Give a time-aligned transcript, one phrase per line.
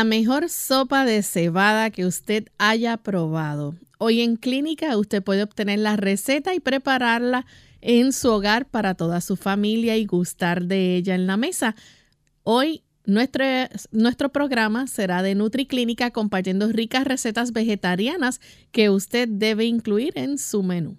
[0.00, 3.74] La mejor sopa de cebada que usted haya probado.
[3.98, 7.44] Hoy en Clínica usted puede obtener la receta y prepararla
[7.82, 11.76] en su hogar para toda su familia y gustar de ella en la mesa.
[12.44, 13.44] Hoy nuestro,
[13.90, 18.40] nuestro programa será de NutriClínica compartiendo ricas recetas vegetarianas
[18.72, 20.96] que usted debe incluir en su menú.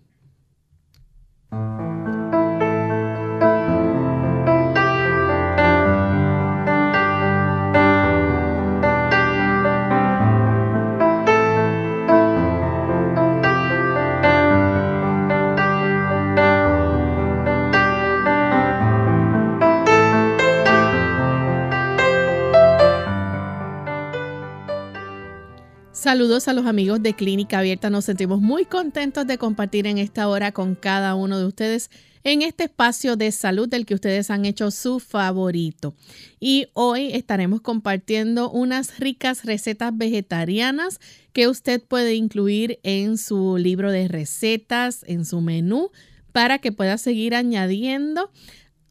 [26.01, 27.91] Saludos a los amigos de Clínica Abierta.
[27.91, 31.91] Nos sentimos muy contentos de compartir en esta hora con cada uno de ustedes
[32.23, 35.93] en este espacio de salud del que ustedes han hecho su favorito.
[36.39, 40.99] Y hoy estaremos compartiendo unas ricas recetas vegetarianas
[41.33, 45.91] que usted puede incluir en su libro de recetas, en su menú,
[46.31, 48.31] para que pueda seguir añadiendo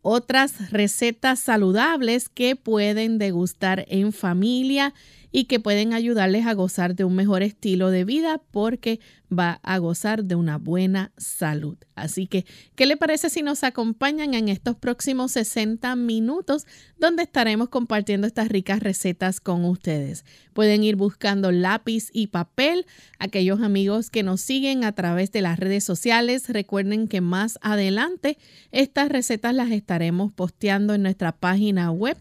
[0.03, 4.95] otras recetas saludables que pueden degustar en familia
[5.33, 9.01] y que pueden ayudarles a gozar de un mejor estilo de vida porque
[9.33, 11.77] va a gozar de una buena salud.
[11.95, 16.67] Así que, ¿qué le parece si nos acompañan en estos próximos 60 minutos
[16.99, 20.25] donde estaremos compartiendo estas ricas recetas con ustedes?
[20.53, 22.87] Pueden ir buscando lápiz y papel.
[23.19, 28.37] Aquellos amigos que nos siguen a través de las redes sociales, recuerden que más adelante
[28.73, 32.17] estas recetas las estaremos posteando en nuestra página web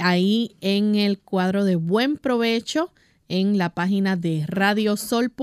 [0.00, 2.92] ahí en el cuadro de buen provecho
[3.28, 5.36] en la página de radiosol.org.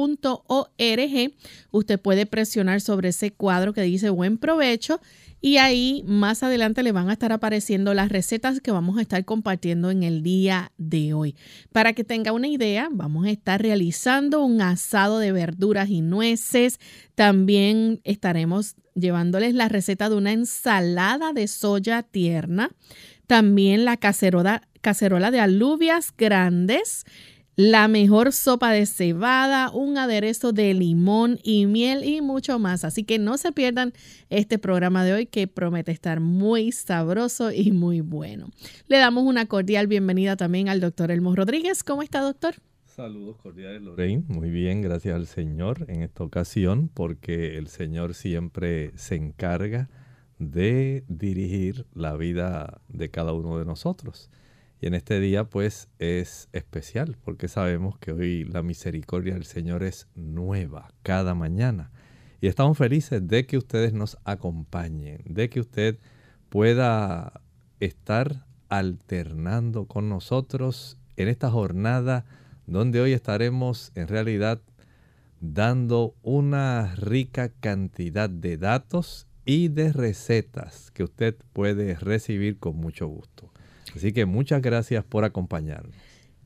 [1.71, 4.99] Usted puede presionar sobre ese cuadro que dice buen provecho
[5.41, 9.23] y ahí más adelante le van a estar apareciendo las recetas que vamos a estar
[9.25, 11.35] compartiendo en el día de hoy.
[11.71, 16.79] Para que tenga una idea, vamos a estar realizando un asado de verduras y nueces.
[17.13, 22.71] También estaremos llevándoles la receta de una ensalada de soya tierna
[23.27, 24.61] también la cacerola,
[25.31, 27.05] de alubias grandes,
[27.55, 32.83] la mejor sopa de cebada, un aderezo de limón y miel y mucho más.
[32.83, 33.93] Así que no se pierdan
[34.29, 38.49] este programa de hoy que promete estar muy sabroso y muy bueno.
[38.87, 41.83] Le damos una cordial bienvenida también al doctor Elmo Rodríguez.
[41.83, 42.55] ¿Cómo está, doctor?
[42.83, 44.23] Saludos cordiales, Lorraine.
[44.27, 49.89] Muy bien, gracias al Señor en esta ocasión, porque el Señor siempre se encarga
[50.39, 54.29] de dirigir la vida de cada uno de nosotros.
[54.81, 59.83] Y en este día pues es especial porque sabemos que hoy la misericordia del Señor
[59.83, 61.91] es nueva cada mañana.
[62.41, 65.97] Y estamos felices de que ustedes nos acompañen, de que usted
[66.49, 67.41] pueda
[67.79, 72.25] estar alternando con nosotros en esta jornada
[72.67, 74.61] donde hoy estaremos en realidad
[75.39, 83.07] dando una rica cantidad de datos y de recetas que usted puede recibir con mucho
[83.07, 83.51] gusto.
[83.95, 85.95] Así que muchas gracias por acompañarnos.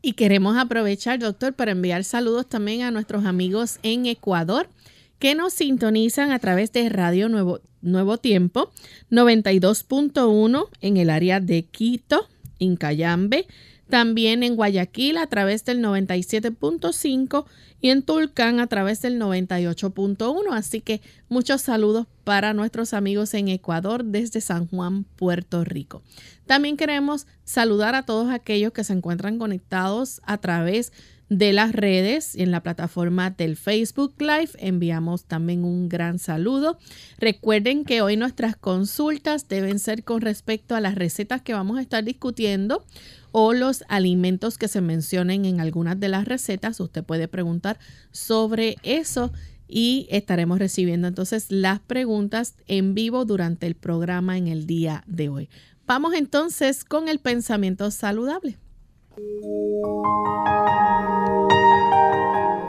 [0.02, 4.70] Y queremos aprovechar, doctor, para enviar saludos también a nuestros amigos en Ecuador
[5.18, 8.72] que nos sintonizan a través de Radio Nuevo, Nuevo Tiempo
[9.12, 12.28] 92.1 en el área de Quito,
[12.60, 13.46] Incayambe,
[13.90, 17.46] también en Guayaquil a través del 97.5
[17.82, 20.54] y en Tulcán a través del 98.1.
[20.54, 26.04] Así que muchos saludos para nuestros amigos en Ecuador desde San Juan, Puerto Rico.
[26.46, 30.92] También queremos saludar a todos aquellos que se encuentran conectados a través
[31.30, 34.50] de las redes en la plataforma del Facebook Live.
[34.58, 36.80] Enviamos también un gran saludo.
[37.20, 41.82] Recuerden que hoy nuestras consultas deben ser con respecto a las recetas que vamos a
[41.82, 42.84] estar discutiendo
[43.32, 46.80] o los alimentos que se mencionen en algunas de las recetas.
[46.80, 47.80] Usted puede preguntar
[48.12, 49.32] sobre eso
[49.68, 55.30] y estaremos recibiendo entonces las preguntas en vivo durante el programa en el día de
[55.30, 55.50] hoy.
[55.86, 58.58] Vamos entonces con el pensamiento saludable.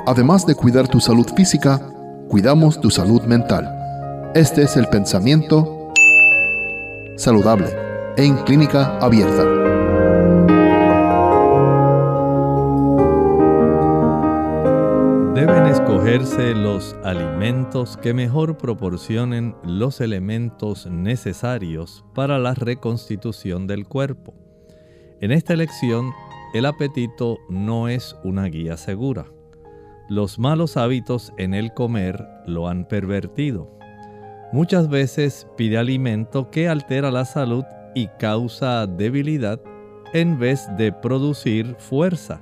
[0.07, 1.79] Además de cuidar tu salud física,
[2.29, 4.33] cuidamos tu salud mental.
[4.35, 5.93] Este es el pensamiento
[7.17, 7.69] saludable
[8.17, 9.70] en clínica abierta.
[16.01, 24.33] Escogerse los alimentos que mejor proporcionen los elementos necesarios para la reconstitución del cuerpo.
[25.21, 26.11] En esta elección,
[26.55, 29.27] el apetito no es una guía segura.
[30.09, 33.71] Los malos hábitos en el comer lo han pervertido.
[34.55, 37.65] Muchas veces pide alimento que altera la salud
[37.95, 39.61] y causa debilidad
[40.15, 42.41] en vez de producir fuerza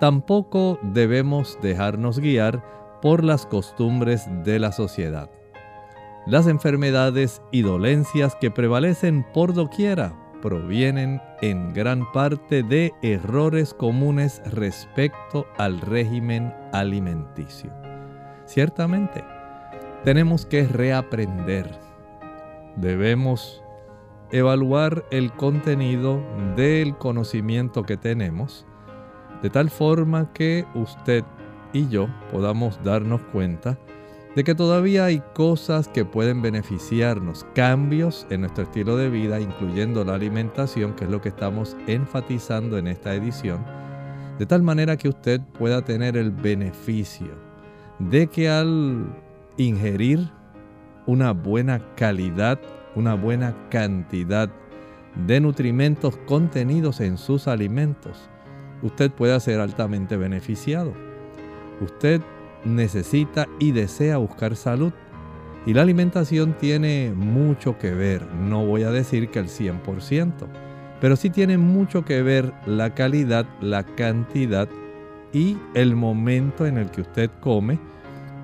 [0.00, 2.64] tampoco debemos dejarnos guiar
[3.02, 5.30] por las costumbres de la sociedad.
[6.26, 14.42] Las enfermedades y dolencias que prevalecen por doquiera provienen en gran parte de errores comunes
[14.46, 17.72] respecto al régimen alimenticio.
[18.46, 19.24] Ciertamente,
[20.04, 21.70] tenemos que reaprender.
[22.76, 23.62] Debemos
[24.32, 26.22] evaluar el contenido
[26.56, 28.66] del conocimiento que tenemos
[29.44, 31.22] de tal forma que usted
[31.74, 33.78] y yo podamos darnos cuenta
[34.34, 40.02] de que todavía hay cosas que pueden beneficiarnos, cambios en nuestro estilo de vida, incluyendo
[40.02, 43.62] la alimentación, que es lo que estamos enfatizando en esta edición,
[44.38, 47.28] de tal manera que usted pueda tener el beneficio
[47.98, 49.04] de que al
[49.58, 50.26] ingerir
[51.04, 52.58] una buena calidad,
[52.94, 54.48] una buena cantidad
[55.26, 58.30] de nutrimentos contenidos en sus alimentos,
[58.84, 60.92] usted pueda ser altamente beneficiado.
[61.80, 62.20] Usted
[62.64, 64.92] necesita y desea buscar salud.
[65.66, 70.32] Y la alimentación tiene mucho que ver, no voy a decir que el 100%,
[71.00, 74.68] pero sí tiene mucho que ver la calidad, la cantidad
[75.32, 77.80] y el momento en el que usted come,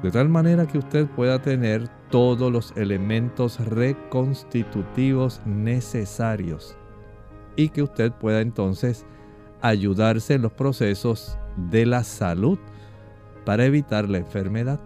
[0.02, 6.74] de tal manera que usted pueda tener todos los elementos reconstitutivos necesarios
[7.54, 9.04] y que usted pueda entonces
[9.62, 11.38] ayudarse en los procesos
[11.70, 12.58] de la salud
[13.44, 14.80] para evitar la enfermedad.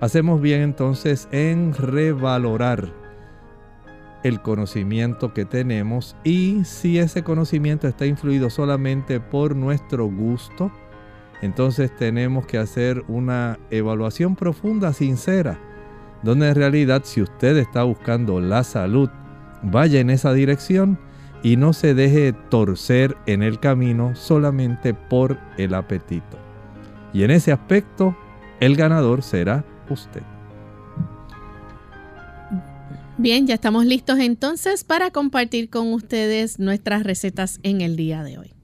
[0.00, 2.92] Hacemos bien entonces en revalorar
[4.22, 10.72] el conocimiento que tenemos y si ese conocimiento está influido solamente por nuestro gusto,
[11.42, 15.58] entonces tenemos que hacer una evaluación profunda, sincera,
[16.22, 19.10] donde en realidad si usted está buscando la salud,
[19.62, 20.98] vaya en esa dirección
[21.44, 26.38] y no se deje torcer en el camino solamente por el apetito.
[27.12, 28.16] Y en ese aspecto,
[28.58, 30.22] el ganador será usted.
[33.18, 38.38] Bien, ya estamos listos entonces para compartir con ustedes nuestras recetas en el día de
[38.38, 38.54] hoy.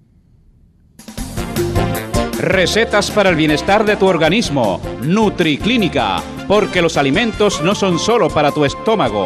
[2.39, 4.81] Recetas para el bienestar de tu organismo.
[5.03, 9.25] NutriClínica, porque los alimentos no son solo para tu estómago.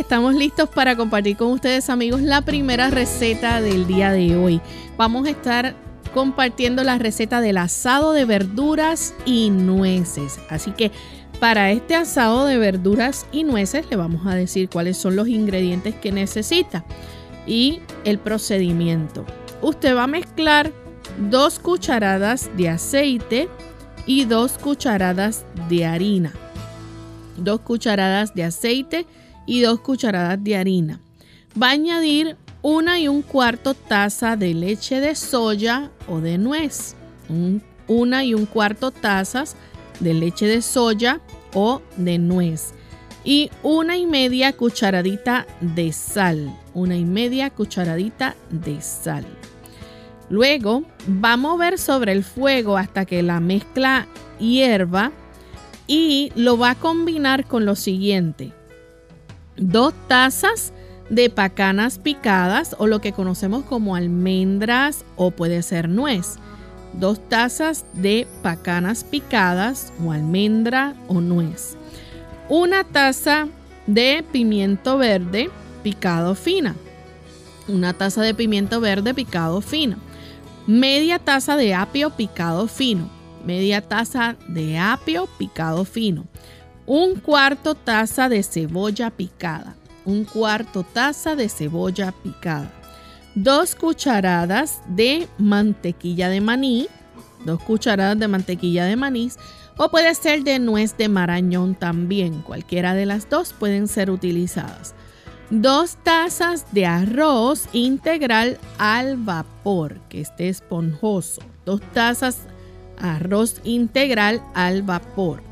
[0.00, 4.58] Estamos listos para compartir con ustedes amigos la primera receta del día de hoy.
[4.96, 5.74] Vamos a estar
[6.14, 10.40] compartiendo la receta del asado de verduras y nueces.
[10.48, 10.90] Así que
[11.38, 15.94] para este asado de verduras y nueces le vamos a decir cuáles son los ingredientes
[15.94, 16.82] que necesita
[17.46, 19.26] y el procedimiento.
[19.60, 20.72] Usted va a mezclar
[21.30, 23.50] dos cucharadas de aceite
[24.06, 26.32] y dos cucharadas de harina.
[27.36, 29.06] Dos cucharadas de aceite
[29.50, 31.00] y dos cucharadas de harina.
[31.60, 36.94] Va a añadir una y un cuarto taza de leche de soya o de nuez.
[37.88, 39.56] una y un cuarto tazas
[39.98, 41.20] de leche de soya
[41.52, 42.74] o de nuez.
[43.24, 46.56] Y una y media cucharadita de sal.
[46.72, 49.26] Una y media cucharadita de sal.
[50.28, 54.06] Luego va a mover sobre el fuego hasta que la mezcla
[54.38, 55.10] hierva
[55.88, 58.52] y lo va a combinar con lo siguiente.
[59.56, 60.72] Dos tazas
[61.10, 66.36] de pacanas picadas o lo que conocemos como almendras o puede ser nuez.
[66.92, 71.76] Dos tazas de pacanas picadas o almendra o nuez.
[72.48, 73.48] Una taza
[73.86, 75.50] de pimiento verde
[75.82, 76.74] picado fina.
[77.68, 79.96] Una taza de pimiento verde picado fino.
[80.66, 83.08] Media taza de apio picado fino.
[83.44, 86.24] Media taza de apio picado fino.
[86.92, 89.76] Un cuarto taza de cebolla picada.
[90.04, 92.72] Un cuarto taza de cebolla picada,
[93.36, 96.88] dos cucharadas de mantequilla de maní,
[97.44, 99.30] dos cucharadas de mantequilla de maní.
[99.76, 104.92] O puede ser de nuez de marañón también, cualquiera de las dos pueden ser utilizadas.
[105.48, 111.40] Dos tazas de arroz integral al vapor, que esté esponjoso.
[111.64, 112.38] Dos tazas
[112.98, 115.49] arroz integral al vapor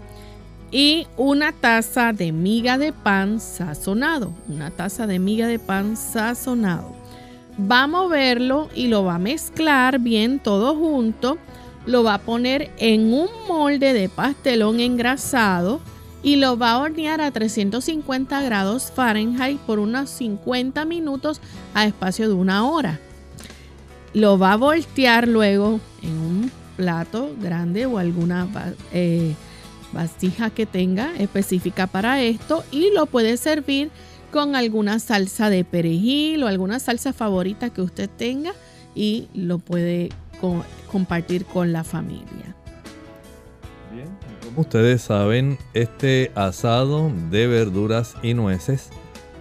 [0.71, 6.95] y una taza de miga de pan sazonado, una taza de miga de pan sazonado.
[7.59, 11.39] Va a moverlo y lo va a mezclar bien todo junto.
[11.87, 15.81] Lo va a poner en un molde de pastelón engrasado
[16.23, 21.41] y lo va a hornear a 350 grados Fahrenheit por unos 50 minutos
[21.75, 23.01] a espacio de una hora.
[24.13, 28.47] Lo va a voltear luego en un plato grande o alguna
[28.93, 29.35] eh,
[29.93, 33.91] vasija que tenga específica para esto y lo puede servir
[34.33, 38.53] con alguna salsa de perejil o alguna salsa favorita que usted tenga
[38.95, 40.11] y lo puede
[40.91, 42.55] compartir con la familia.
[43.93, 44.09] Bien,
[44.45, 48.91] como ustedes saben, este asado de verduras y nueces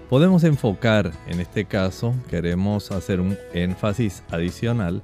[0.10, 5.04] podemos enfocar, en este caso queremos hacer un énfasis adicional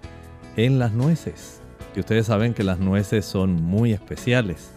[0.56, 1.60] en las nueces.
[1.96, 4.73] Y ustedes saben que las nueces son muy especiales.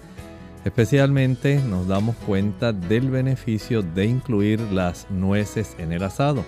[0.67, 6.45] Especialmente nos damos cuenta del beneficio de incluir las nueces en el asado.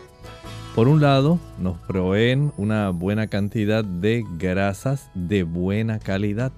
[0.75, 6.51] Por un lado, nos proveen una buena cantidad de grasas de buena calidad.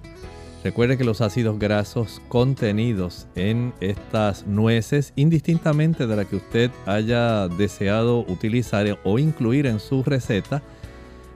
[0.63, 7.47] Recuerde que los ácidos grasos contenidos en estas nueces, indistintamente de la que usted haya
[7.47, 10.63] deseado utilizar o incluir en su receta,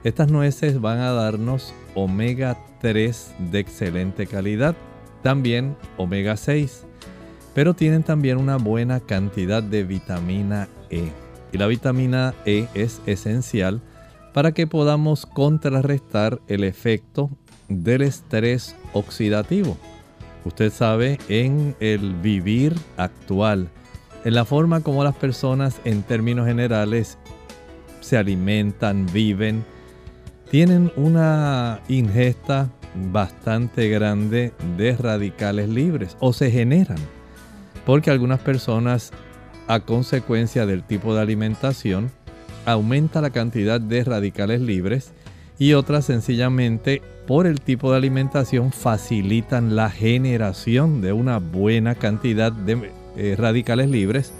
[0.02, 4.74] estas nueces van a darnos omega 3 de excelente calidad
[5.26, 6.86] también omega 6,
[7.52, 11.10] pero tienen también una buena cantidad de vitamina E.
[11.50, 13.82] Y la vitamina E es esencial
[14.32, 17.28] para que podamos contrarrestar el efecto
[17.68, 19.76] del estrés oxidativo.
[20.44, 23.68] Usted sabe, en el vivir actual,
[24.24, 27.18] en la forma como las personas en términos generales
[27.98, 29.64] se alimentan, viven,
[30.52, 32.70] tienen una ingesta
[33.12, 36.98] bastante grande de radicales libres o se generan
[37.84, 39.12] porque algunas personas
[39.68, 42.10] a consecuencia del tipo de alimentación
[42.66, 45.12] aumenta la cantidad de radicales libres
[45.58, 52.52] y otras sencillamente por el tipo de alimentación facilitan la generación de una buena cantidad
[52.52, 54.32] de eh, radicales libres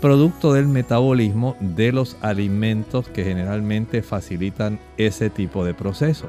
[0.00, 6.28] producto del metabolismo de los alimentos que generalmente facilitan ese tipo de proceso.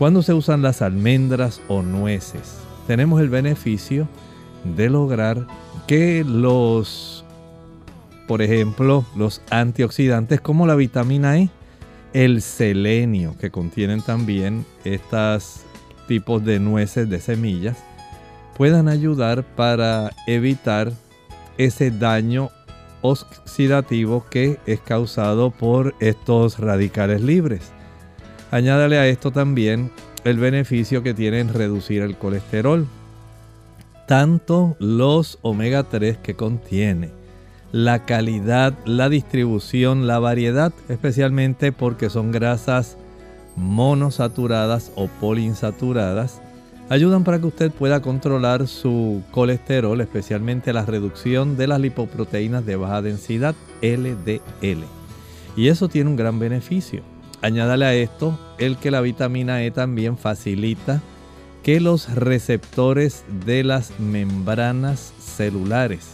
[0.00, 4.08] Cuando se usan las almendras o nueces, tenemos el beneficio
[4.64, 5.46] de lograr
[5.86, 7.22] que los,
[8.26, 11.50] por ejemplo, los antioxidantes como la vitamina E,
[12.14, 15.64] el selenio que contienen también estos
[16.08, 17.76] tipos de nueces de semillas,
[18.56, 20.94] puedan ayudar para evitar
[21.58, 22.48] ese daño
[23.02, 27.70] oxidativo que es causado por estos radicales libres.
[28.50, 29.90] Añádale a esto también
[30.24, 32.86] el beneficio que tiene en reducir el colesterol.
[34.06, 37.10] Tanto los omega 3 que contiene
[37.72, 42.96] la calidad, la distribución, la variedad, especialmente porque son grasas
[43.56, 46.40] monosaturadas o poliinsaturadas,
[46.88, 52.76] ayudan para que usted pueda controlar su colesterol, especialmente la reducción de las lipoproteínas de
[52.76, 54.84] baja densidad, LDL.
[55.56, 57.02] Y eso tiene un gran beneficio.
[57.42, 61.00] Añádale a esto el que la vitamina E también facilita
[61.62, 66.06] que los receptores de las membranas celulares,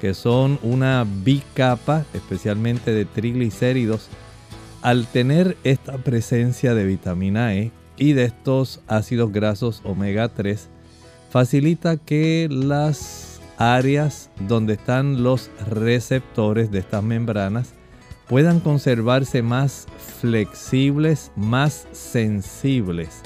[0.00, 4.08] que son una bicapa, especialmente de triglicéridos,
[4.82, 10.68] al tener esta presencia de vitamina E y de estos ácidos grasos omega 3,
[11.30, 17.74] facilita que las áreas donde están los receptores de estas membranas
[18.28, 19.86] puedan conservarse más
[20.20, 23.22] flexibles, más sensibles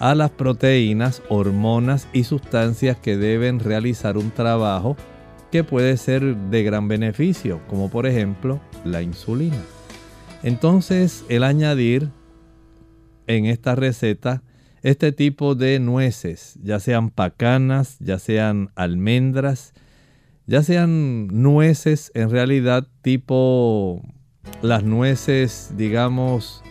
[0.00, 4.96] a las proteínas, hormonas y sustancias que deben realizar un trabajo
[5.52, 9.60] que puede ser de gran beneficio, como por ejemplo la insulina.
[10.42, 12.10] Entonces, el añadir
[13.26, 14.42] en esta receta
[14.82, 19.74] este tipo de nueces, ya sean pacanas, ya sean almendras,
[20.46, 24.02] ya sean nueces en realidad tipo
[24.62, 26.62] las nueces, digamos,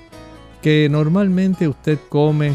[0.61, 2.53] que normalmente usted come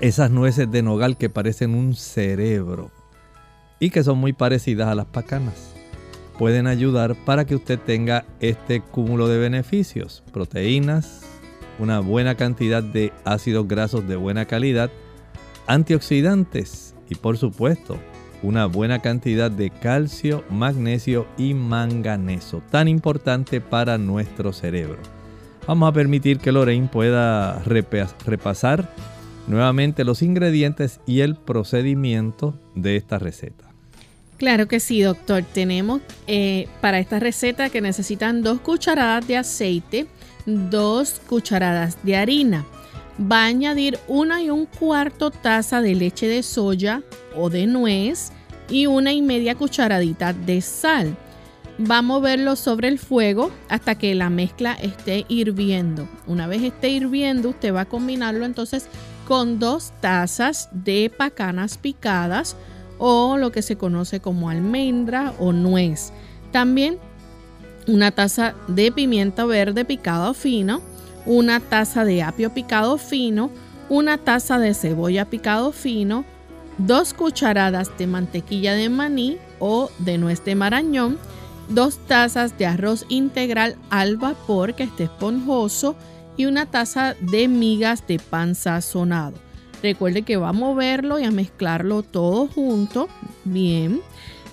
[0.00, 2.90] esas nueces de nogal que parecen un cerebro
[3.78, 5.74] y que son muy parecidas a las pacanas.
[6.38, 11.22] Pueden ayudar para que usted tenga este cúmulo de beneficios, proteínas,
[11.78, 14.90] una buena cantidad de ácidos grasos de buena calidad,
[15.66, 17.98] antioxidantes y por supuesto
[18.42, 24.98] una buena cantidad de calcio, magnesio y manganeso, tan importante para nuestro cerebro.
[25.66, 28.92] Vamos a permitir que Lorraine pueda repasar
[29.46, 33.70] nuevamente los ingredientes y el procedimiento de esta receta.
[34.38, 35.42] Claro que sí, doctor.
[35.42, 40.06] Tenemos eh, para esta receta que necesitan dos cucharadas de aceite,
[40.46, 42.64] dos cucharadas de harina.
[43.20, 47.02] Va a añadir una y un cuarto taza de leche de soya
[47.36, 48.32] o de nuez
[48.70, 51.16] y una y media cucharadita de sal.
[51.78, 56.08] Va a moverlo sobre el fuego hasta que la mezcla esté hirviendo.
[56.26, 58.86] Una vez esté hirviendo, usted va a combinarlo entonces
[59.26, 62.56] con dos tazas de pacanas picadas
[62.98, 66.12] o lo que se conoce como almendra o nuez.
[66.52, 66.98] También
[67.86, 70.82] una taza de pimienta verde picado fino,
[71.26, 73.50] una taza de apio picado fino,
[73.88, 76.24] una taza de cebolla picado fino,
[76.78, 81.18] dos cucharadas de mantequilla de maní o de nuez de marañón,
[81.68, 85.96] dos tazas de arroz integral al vapor que esté esponjoso,
[86.36, 89.34] y una taza de migas de pan sazonado.
[89.82, 93.08] Recuerde que va a moverlo y a mezclarlo todo junto,
[93.44, 94.00] bien.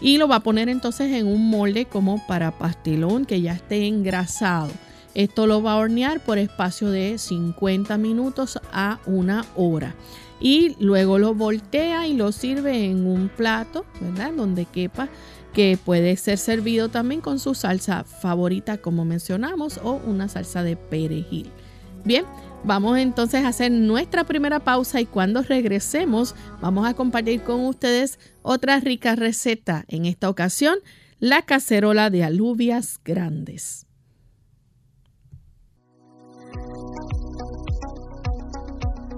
[0.01, 3.88] Y lo va a poner entonces en un molde como para pastelón que ya esté
[3.88, 4.69] engrasado.
[5.17, 9.95] Esto lo va a hornear por espacio de 50 minutos a una hora.
[10.39, 14.32] Y luego lo voltea y lo sirve en un plato, ¿verdad?
[14.34, 15.10] Donde quepa,
[15.53, 20.75] que puede ser servido también con su salsa favorita, como mencionamos, o una salsa de
[20.75, 21.49] perejil.
[22.06, 22.23] Bien,
[22.63, 28.19] vamos entonces a hacer nuestra primera pausa y cuando regresemos vamos a compartir con ustedes
[28.43, 29.84] otra rica receta.
[29.88, 30.77] En esta ocasión,
[31.19, 33.87] la cacerola de alubias grandes.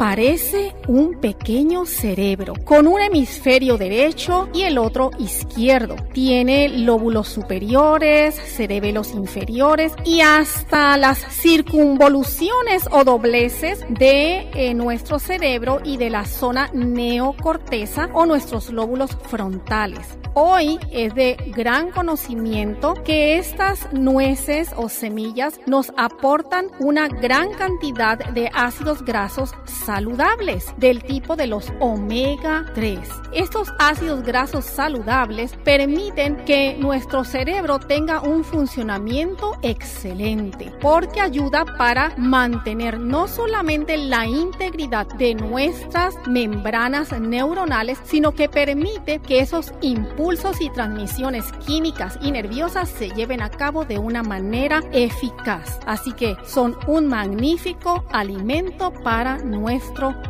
[0.00, 5.94] parece un pequeño cerebro con un hemisferio derecho y el otro izquierdo.
[6.14, 15.82] Tiene lóbulos superiores, cerebelos inferiores y hasta las circunvoluciones o dobleces de eh, nuestro cerebro
[15.84, 20.16] y de la zona neocorteza o nuestros lóbulos frontales.
[20.34, 28.16] Hoy es de gran conocimiento que estas nueces o semillas nos aportan una gran cantidad
[28.16, 29.52] de ácidos grasos
[29.90, 33.00] saludables del tipo de los omega 3.
[33.32, 42.14] Estos ácidos grasos saludables permiten que nuestro cerebro tenga un funcionamiento excelente porque ayuda para
[42.16, 50.60] mantener no solamente la integridad de nuestras membranas neuronales, sino que permite que esos impulsos
[50.60, 55.80] y transmisiones químicas y nerviosas se lleven a cabo de una manera eficaz.
[55.84, 59.79] Así que son un magnífico alimento para nuestro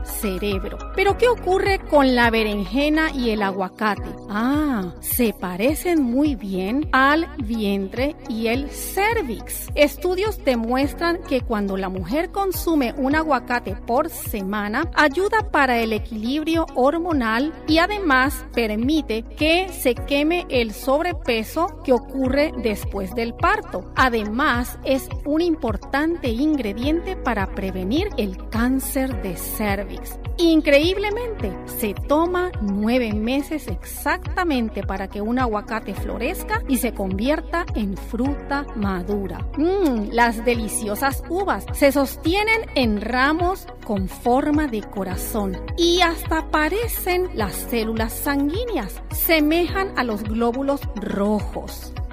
[0.05, 0.79] cerebro.
[0.95, 4.09] Pero ¿qué ocurre con la berenjena y el aguacate?
[4.29, 9.69] Ah, se parecen muy bien al vientre y el cervix.
[9.75, 16.67] Estudios demuestran que cuando la mujer consume un aguacate por semana, ayuda para el equilibrio
[16.75, 23.93] hormonal y además permite que se queme el sobrepeso que ocurre después del parto.
[23.97, 30.19] Además, es un importante ingrediente para prevenir el cáncer de cervix.
[30.39, 37.97] Increíblemente, se toma nueve meses exactamente para que un aguacate florezca y se convierta en
[37.97, 39.47] fruta madura.
[39.59, 47.29] Mmm, las deliciosas uvas se sostienen en ramos con forma de corazón y hasta parecen
[47.35, 51.93] las células sanguíneas, semejan a los glóbulos rojos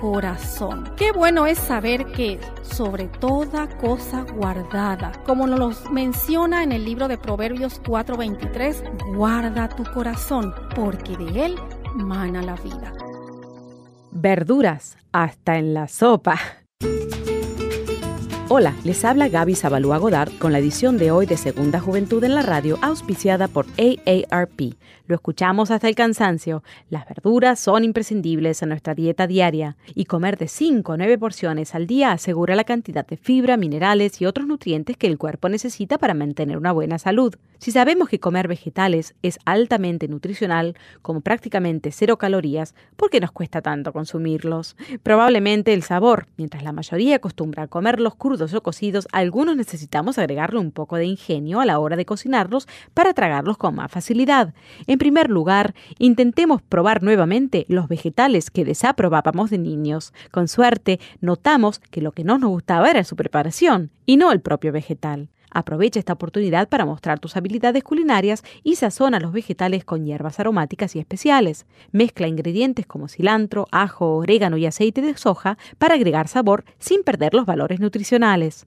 [0.00, 0.92] corazón.
[0.96, 7.08] Qué bueno es saber que sobre toda cosa guardada, como nos menciona en el libro
[7.08, 8.82] de Proverbios 4:23,
[9.14, 11.56] guarda tu corazón, porque de él
[11.94, 12.92] mana la vida.
[14.10, 16.36] Verduras, hasta en la sopa.
[18.52, 22.34] Hola, les habla Gaby Zabalúa Godard con la edición de hoy de Segunda Juventud en
[22.34, 24.74] la Radio, auspiciada por AARP.
[25.06, 26.64] Lo escuchamos hasta el cansancio.
[26.88, 31.76] Las verduras son imprescindibles en nuestra dieta diaria y comer de 5 a 9 porciones
[31.76, 35.96] al día asegura la cantidad de fibra, minerales y otros nutrientes que el cuerpo necesita
[35.96, 37.36] para mantener una buena salud.
[37.60, 43.32] Si sabemos que comer vegetales es altamente nutricional, como prácticamente cero calorías, ¿por qué nos
[43.32, 44.76] cuesta tanto consumirlos?
[45.02, 46.26] Probablemente el sabor.
[46.38, 51.04] Mientras la mayoría acostumbra a comerlos crudos o cocidos, algunos necesitamos agregarle un poco de
[51.04, 54.54] ingenio a la hora de cocinarlos para tragarlos con más facilidad.
[54.86, 60.14] En primer lugar, intentemos probar nuevamente los vegetales que desaprobábamos de niños.
[60.30, 64.40] Con suerte, notamos que lo que no nos gustaba era su preparación y no el
[64.40, 65.28] propio vegetal.
[65.50, 70.94] Aprovecha esta oportunidad para mostrar tus habilidades culinarias y sazona los vegetales con hierbas aromáticas
[70.94, 71.66] y especiales.
[71.92, 77.34] Mezcla ingredientes como cilantro, ajo, orégano y aceite de soja para agregar sabor sin perder
[77.34, 78.66] los valores nutricionales.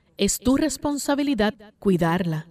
[0.21, 2.45] Es tu responsabilidad cuidarla.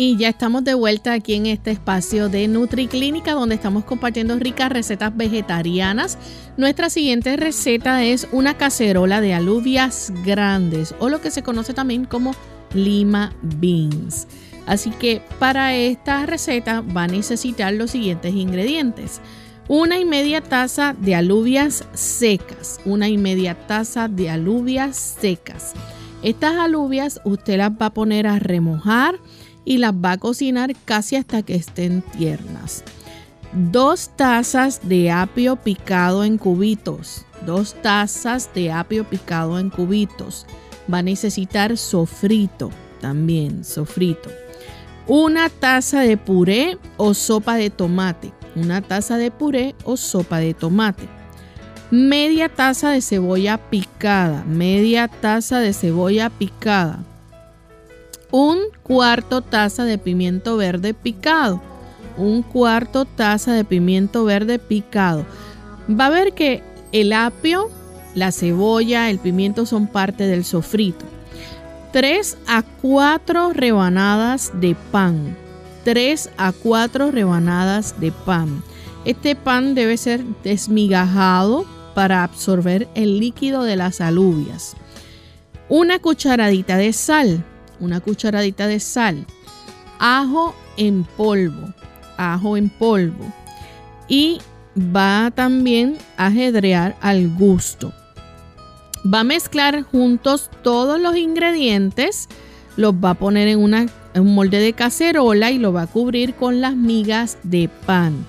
[0.00, 4.70] Y ya estamos de vuelta aquí en este espacio de NutriClínica donde estamos compartiendo ricas
[4.70, 6.18] recetas vegetarianas.
[6.56, 12.04] Nuestra siguiente receta es una cacerola de alubias grandes o lo que se conoce también
[12.04, 12.36] como
[12.74, 14.28] lima beans.
[14.66, 19.20] Así que para esta receta va a necesitar los siguientes ingredientes.
[19.66, 22.78] Una y media taza de alubias secas.
[22.84, 25.74] Una y media taza de alubias secas.
[26.22, 29.18] Estas alubias usted las va a poner a remojar
[29.68, 32.82] y las va a cocinar casi hasta que estén tiernas.
[33.52, 37.26] Dos tazas de apio picado en cubitos.
[37.44, 40.46] Dos tazas de apio picado en cubitos.
[40.90, 42.70] Va a necesitar sofrito
[43.02, 44.30] también, sofrito.
[45.06, 48.32] Una taza de puré o sopa de tomate.
[48.56, 51.06] Una taza de puré o sopa de tomate.
[51.90, 54.44] Media taza de cebolla picada.
[54.44, 57.04] Media taza de cebolla picada
[58.30, 61.60] un cuarto taza de pimiento verde picado.
[62.16, 65.24] Un cuarto taza de pimiento verde picado.
[65.88, 66.62] Va a ver que
[66.92, 67.70] el apio,
[68.14, 71.06] la cebolla, el pimiento son parte del sofrito.
[71.92, 75.36] 3 a 4 rebanadas de pan.
[75.84, 78.62] 3 a 4 rebanadas de pan.
[79.04, 81.64] Este pan debe ser desmigajado
[81.94, 84.76] para absorber el líquido de las alubias.
[85.70, 87.44] Una cucharadita de sal.
[87.80, 89.26] Una cucharadita de sal.
[89.98, 91.72] Ajo en polvo.
[92.16, 93.32] Ajo en polvo.
[94.08, 94.40] Y
[94.78, 97.92] va también a ajedrear al gusto.
[99.12, 102.28] Va a mezclar juntos todos los ingredientes,
[102.76, 106.34] los va a poner en, una, un molde de cacerola y lo va a cubrir
[106.34, 108.26] con las migas de pan.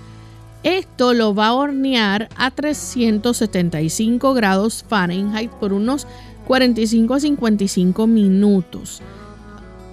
[0.63, 6.05] Esto lo va a hornear a 375 grados Fahrenheit por unos
[6.47, 9.01] 45 a 55 minutos.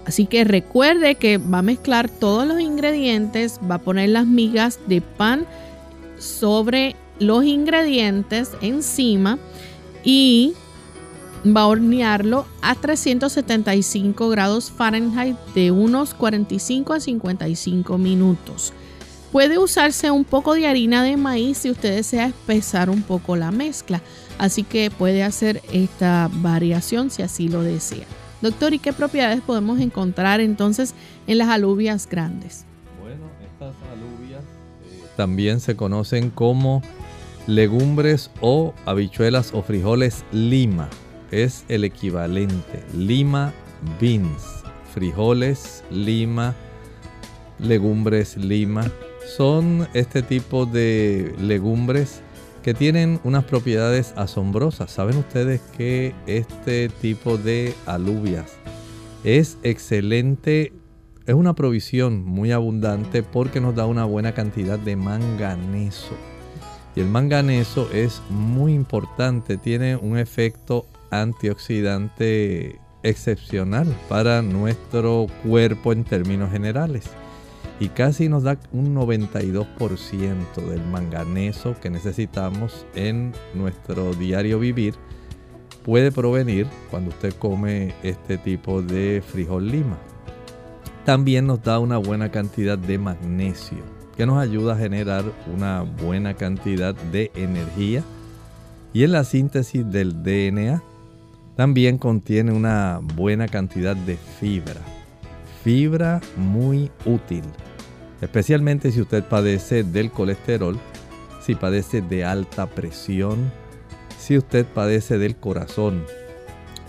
[0.06, 4.78] Así que recuerde que va a mezclar todos los ingredientes, va a poner las migas
[4.86, 5.46] de pan
[6.18, 9.38] sobre los ingredientes encima
[10.04, 10.54] y
[11.44, 18.72] va a hornearlo a 375 grados Fahrenheit de unos 45 a 55 minutos.
[19.32, 23.50] Puede usarse un poco de harina de maíz si usted desea espesar un poco la
[23.50, 24.00] mezcla,
[24.38, 28.06] así que puede hacer esta variación si así lo desea.
[28.46, 30.94] Doctor, ¿y qué propiedades podemos encontrar entonces
[31.26, 32.64] en las alubias grandes?
[33.02, 34.44] Bueno, estas alubias
[34.84, 36.80] eh, también se conocen como
[37.48, 40.88] legumbres o habichuelas o frijoles lima
[41.32, 42.84] es el equivalente.
[42.94, 43.52] Lima
[44.00, 44.62] beans,
[44.94, 46.54] frijoles, lima,
[47.58, 48.88] legumbres, lima.
[49.36, 52.20] Son este tipo de legumbres
[52.66, 54.90] que tienen unas propiedades asombrosas.
[54.90, 58.58] ¿Saben ustedes que este tipo de alubias
[59.22, 60.72] es excelente?
[61.26, 66.16] Es una provisión muy abundante porque nos da una buena cantidad de manganeso.
[66.96, 76.02] Y el manganeso es muy importante, tiene un efecto antioxidante excepcional para nuestro cuerpo en
[76.02, 77.04] términos generales.
[77.78, 79.66] Y casi nos da un 92%
[80.68, 84.94] del manganeso que necesitamos en nuestro diario vivir.
[85.84, 89.98] Puede provenir cuando usted come este tipo de frijol lima.
[91.04, 96.34] También nos da una buena cantidad de magnesio que nos ayuda a generar una buena
[96.34, 98.02] cantidad de energía
[98.92, 100.82] y en la síntesis del DNA
[101.54, 104.95] también contiene una buena cantidad de fibra.
[105.66, 107.42] Fibra muy útil.
[108.20, 110.78] Especialmente si usted padece del colesterol,
[111.42, 113.50] si padece de alta presión,
[114.16, 116.04] si usted padece del corazón.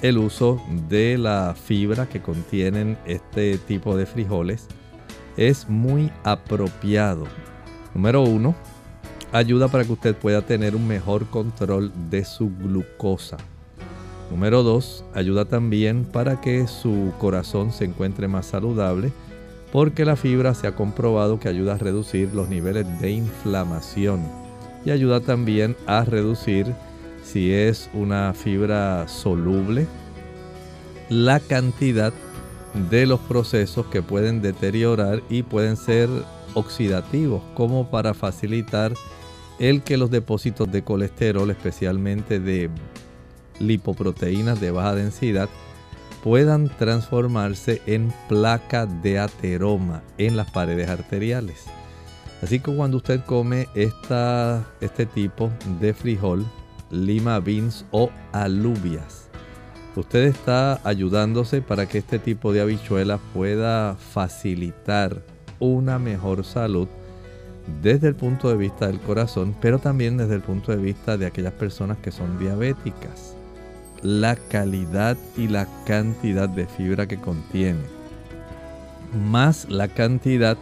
[0.04, 4.68] El uso de la fibra que contienen este tipo de frijoles
[5.38, 7.24] es muy apropiado.
[7.96, 8.54] Número uno,
[9.32, 13.38] ayuda para que usted pueda tener un mejor control de su glucosa.
[14.30, 15.06] Número 2.
[15.14, 19.12] Ayuda también para que su corazón se encuentre más saludable
[19.72, 24.22] porque la fibra se ha comprobado que ayuda a reducir los niveles de inflamación
[24.86, 26.74] y ayuda también a reducir
[27.24, 29.88] si es una fibra soluble
[31.10, 32.14] la cantidad
[32.90, 36.10] de los procesos que pueden deteriorar y pueden ser
[36.54, 38.94] oxidativos como para facilitar
[39.60, 42.70] el que los depósitos de colesterol especialmente de
[43.60, 45.50] lipoproteínas de baja densidad
[46.24, 51.66] puedan transformarse en placa de ateroma en las paredes arteriales.
[52.42, 56.46] Así que cuando usted come este tipo de frijol,
[56.92, 59.30] lima beans o alubias,
[59.96, 65.24] usted está ayudándose para que este tipo de habichuela pueda facilitar
[65.60, 66.88] una mejor salud
[67.82, 71.26] desde el punto de vista del corazón, pero también desde el punto de vista de
[71.26, 73.37] aquellas personas que son diabéticas
[74.02, 77.82] la calidad y la cantidad de fibra que contiene,
[79.30, 80.58] más la cantidad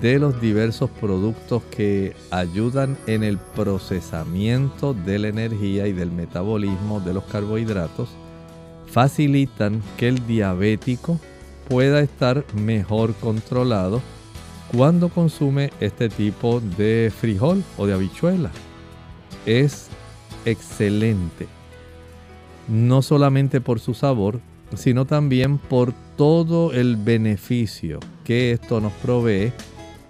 [0.00, 7.00] de los diversos productos que ayudan en el procesamiento de la energía y del metabolismo
[7.00, 8.10] de los carbohidratos,
[8.86, 11.18] facilitan que el diabético
[11.68, 14.02] pueda estar mejor controlado
[14.76, 18.50] cuando consume este tipo de frijol o de habichuela.
[19.46, 19.88] Es
[20.44, 21.57] excelente
[22.68, 24.40] no solamente por su sabor,
[24.74, 29.52] sino también por todo el beneficio que esto nos provee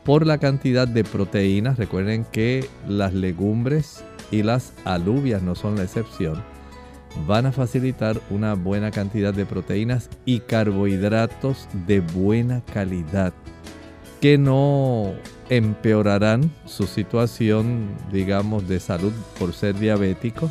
[0.05, 1.79] por la cantidad de proteínas.
[1.79, 6.43] Recuerden que las legumbres y las alubias no son la excepción.
[7.27, 13.33] van a facilitar una buena cantidad de proteínas y carbohidratos de buena calidad
[14.21, 15.15] que no
[15.49, 20.51] empeorarán su situación, digamos, de salud por ser diabético,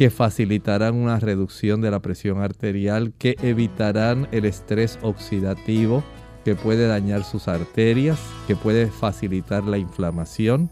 [0.00, 6.02] que facilitarán una reducción de la presión arterial, que evitarán el estrés oxidativo
[6.42, 10.70] que puede dañar sus arterias, que puede facilitar la inflamación,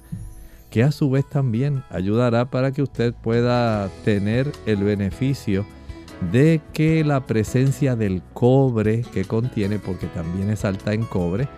[0.70, 5.66] que a su vez también ayudará para que usted pueda tener el beneficio
[6.32, 11.50] de que la presencia del cobre que contiene, porque también es alta en cobre,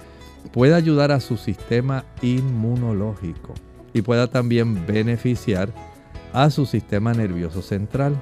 [0.52, 3.54] pueda ayudar a su sistema inmunológico
[3.92, 5.72] y pueda también beneficiar
[6.32, 8.20] a su sistema nervioso central.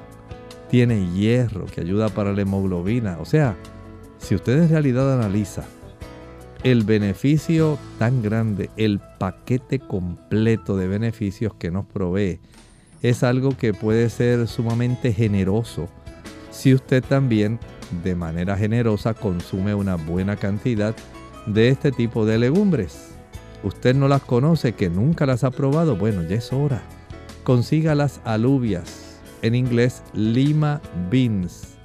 [0.71, 3.19] Tiene hierro que ayuda para la hemoglobina.
[3.21, 3.57] O sea,
[4.19, 5.65] si usted en realidad analiza
[6.63, 12.41] el beneficio tan grande, el paquete completo de beneficios que nos provee,
[13.01, 15.89] es algo que puede ser sumamente generoso
[16.51, 17.61] si usted también
[18.03, 20.95] de manera generosa consume una buena cantidad
[21.47, 23.11] de este tipo de legumbres.
[23.63, 26.83] Usted no las conoce, que nunca las ha probado, bueno, ya es hora.
[27.49, 31.79] Consiga las alubias, en inglés lima beans,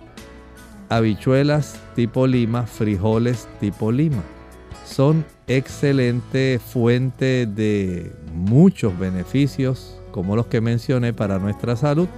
[0.89, 4.21] habichuelas tipo lima, frijoles tipo lima
[4.85, 12.09] son excelente fuente de muchos beneficios como los que mencioné para nuestra salud.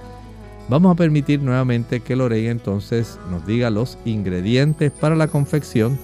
[0.68, 5.96] Vamos a permitir nuevamente que Lorena entonces nos diga los ingredientes para la confección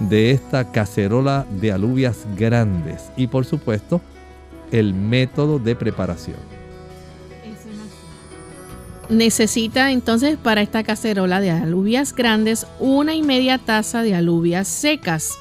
[0.00, 4.00] de esta cacerola de alubias grandes y por supuesto
[4.72, 6.59] el método de preparación.
[9.10, 15.36] Necesita entonces para esta cacerola de alubias grandes una y media taza de alubias secas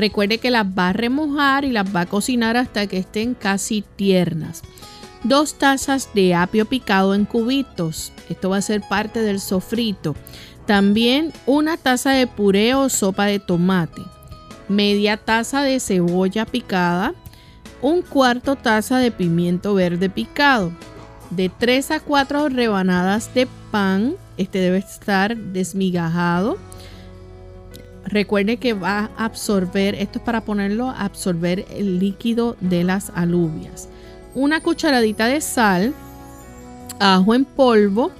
[0.00, 3.84] Recuerde que las va a remojar y las va a cocinar hasta que estén casi
[3.96, 4.62] tiernas.
[5.24, 8.10] Dos tazas de apio picado en cubitos.
[8.30, 10.14] Esto va a ser parte del sofrito.
[10.64, 14.00] También una taza de puré o sopa de tomate.
[14.68, 17.12] Media taza de cebolla picada.
[17.82, 20.72] Un cuarto taza de pimiento verde picado.
[21.30, 24.14] De 3 a 4 rebanadas de pan.
[24.36, 26.58] Este debe estar desmigajado
[28.10, 33.10] Recuerde que va a absorber, esto es para ponerlo a absorber el líquido de las
[33.14, 33.88] alubias.
[34.34, 35.94] Una cucharadita de sal,
[36.98, 38.10] ajo en polvo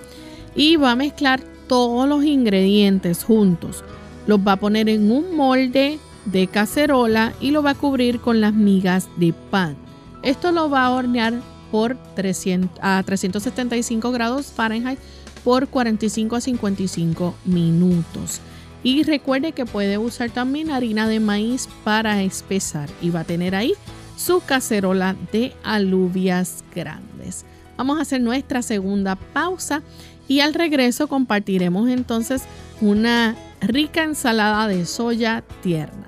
[0.55, 3.83] y va a mezclar todos los ingredientes juntos.
[4.29, 8.41] Los va a poner en un molde de cacerola y lo va a cubrir con
[8.41, 9.77] las migas de pan.
[10.23, 11.35] Esto lo va a hornear
[11.71, 14.99] por 300, a 375 grados Fahrenheit
[15.45, 18.41] por 45 a 55 minutos.
[18.83, 23.55] Y recuerde que puede usar también harina de maíz para espesar y va a tener
[23.55, 23.75] ahí
[24.17, 27.45] su cacerola de alubias grandes.
[27.77, 29.83] Vamos a hacer nuestra segunda pausa
[30.29, 32.43] y al regreso compartiremos entonces
[32.81, 36.07] una rica ensalada de soya tierna.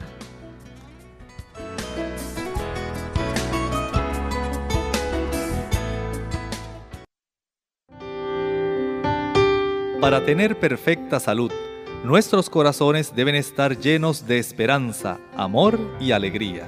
[10.02, 11.52] Para tener perfecta salud,
[12.02, 16.66] nuestros corazones deben estar llenos de esperanza, amor y alegría.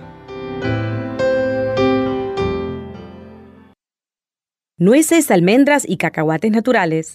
[4.78, 7.12] Nueces, almendras y cacahuates naturales.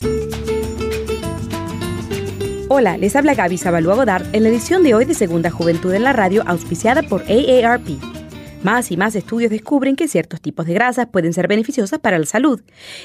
[2.68, 6.04] Hola, les habla Gaby Zabalúa Godard en la edición de hoy de Segunda Juventud en
[6.04, 8.19] la Radio, auspiciada por AARP.
[8.64, 12.26] Más y más estudios descubren que ciertos tipos de grasas pueden ser beneficiosas para la
[12.26, 12.60] salud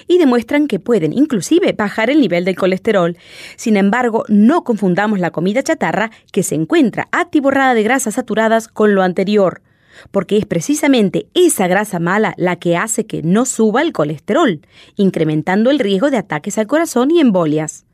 [0.08, 3.16] y demuestran que pueden inclusive bajar el nivel del colesterol.
[3.54, 8.96] Sin embargo, no confundamos la comida chatarra que se encuentra atiborrada de grasas saturadas con
[8.96, 9.62] lo anterior,
[10.10, 14.60] porque es precisamente esa grasa mala la que hace que no suba el colesterol,
[14.96, 17.84] incrementando el riesgo de ataques al corazón y embolias.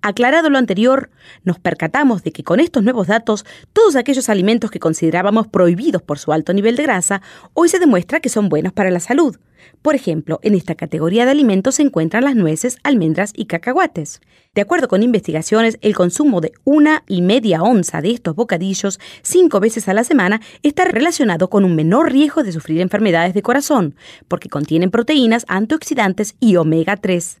[0.00, 1.10] Aclarado lo anterior,
[1.42, 6.20] nos percatamos de que con estos nuevos datos, todos aquellos alimentos que considerábamos prohibidos por
[6.20, 7.20] su alto nivel de grasa,
[7.52, 9.36] hoy se demuestra que son buenos para la salud.
[9.82, 14.20] Por ejemplo, en esta categoría de alimentos se encuentran las nueces, almendras y cacahuates.
[14.54, 19.58] De acuerdo con investigaciones, el consumo de una y media onza de estos bocadillos cinco
[19.58, 23.96] veces a la semana está relacionado con un menor riesgo de sufrir enfermedades de corazón,
[24.28, 27.40] porque contienen proteínas, antioxidantes y omega 3.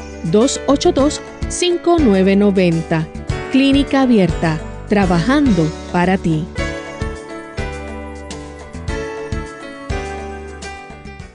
[0.25, 3.07] 787-282-5990.
[3.51, 6.45] Clínica Abierta, trabajando para ti.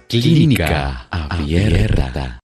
[0.09, 2.39] Clínica Abierta.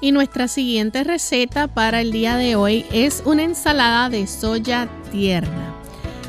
[0.00, 5.71] Y nuestra siguiente receta para el día de hoy es una ensalada de soya tierna.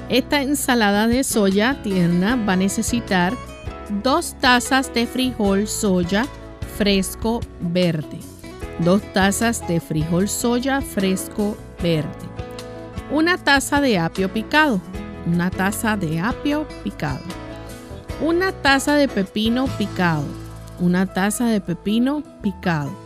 [0.10, 3.34] Esta ensalada de soya tierna va a necesitar
[4.04, 6.26] dos tazas de frijol soya
[6.78, 8.20] fresco verde.
[8.80, 12.28] Dos tazas de frijol soya fresco verde.
[13.12, 14.82] Una taza de apio picado.
[15.26, 17.24] Una taza de apio picado.
[18.22, 20.26] Una taza de pepino picado.
[20.80, 23.04] Una taza de pepino picado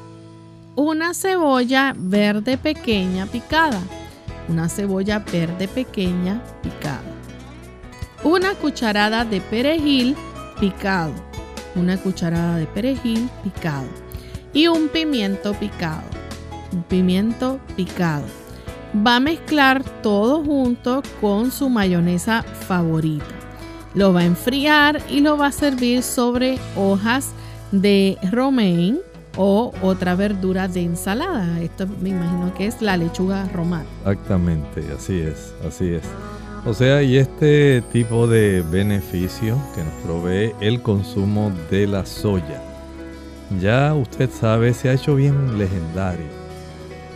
[0.77, 3.81] una cebolla verde pequeña picada.
[4.47, 7.01] Una cebolla verde pequeña picada.
[8.23, 10.15] Una cucharada de perejil
[10.59, 11.13] picado.
[11.75, 13.87] Una cucharada de perejil picado.
[14.53, 16.03] Y un pimiento picado.
[16.71, 18.25] Un pimiento picado.
[19.05, 23.25] Va a mezclar todo junto con su mayonesa favorita.
[23.93, 27.31] Lo va a enfriar y lo va a servir sobre hojas
[27.71, 28.99] de romaine
[29.37, 31.61] o otra verdura de ensalada.
[31.61, 33.85] Esto me imagino que es la lechuga romana.
[33.99, 36.03] Exactamente, así es, así es.
[36.65, 42.61] O sea, y este tipo de beneficio que nos provee el consumo de la soya,
[43.61, 46.25] ya usted sabe, se ha hecho bien legendario.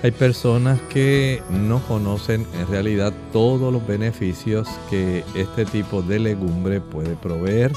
[0.03, 6.82] Hay personas que no conocen en realidad todos los beneficios que este tipo de legumbre
[6.82, 7.72] puede proveer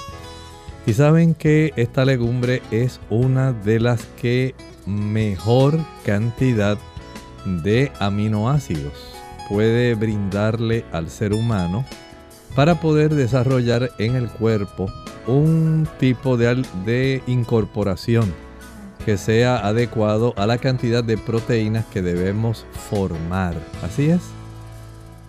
[0.87, 4.55] y saben que esta legumbre es una de las que
[4.87, 6.77] mejor cantidad
[7.45, 8.93] de aminoácidos
[9.49, 11.85] puede brindarle al ser humano
[12.55, 14.91] para poder desarrollar en el cuerpo
[15.27, 18.33] un tipo de, de incorporación
[19.05, 23.55] que sea adecuado a la cantidad de proteínas que debemos formar.
[23.83, 24.21] Así es.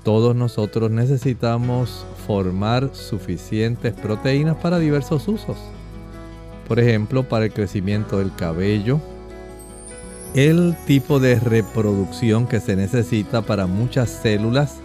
[0.03, 5.57] Todos nosotros necesitamos formar suficientes proteínas para diversos usos.
[6.67, 8.99] Por ejemplo, para el crecimiento del cabello,
[10.33, 14.77] el tipo de reproducción que se necesita para muchas células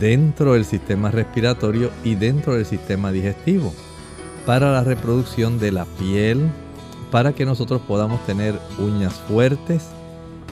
[0.00, 3.72] dentro del sistema respiratorio y dentro del sistema digestivo,
[4.46, 6.48] para la reproducción de la piel,
[7.10, 9.84] para que nosotros podamos tener uñas fuertes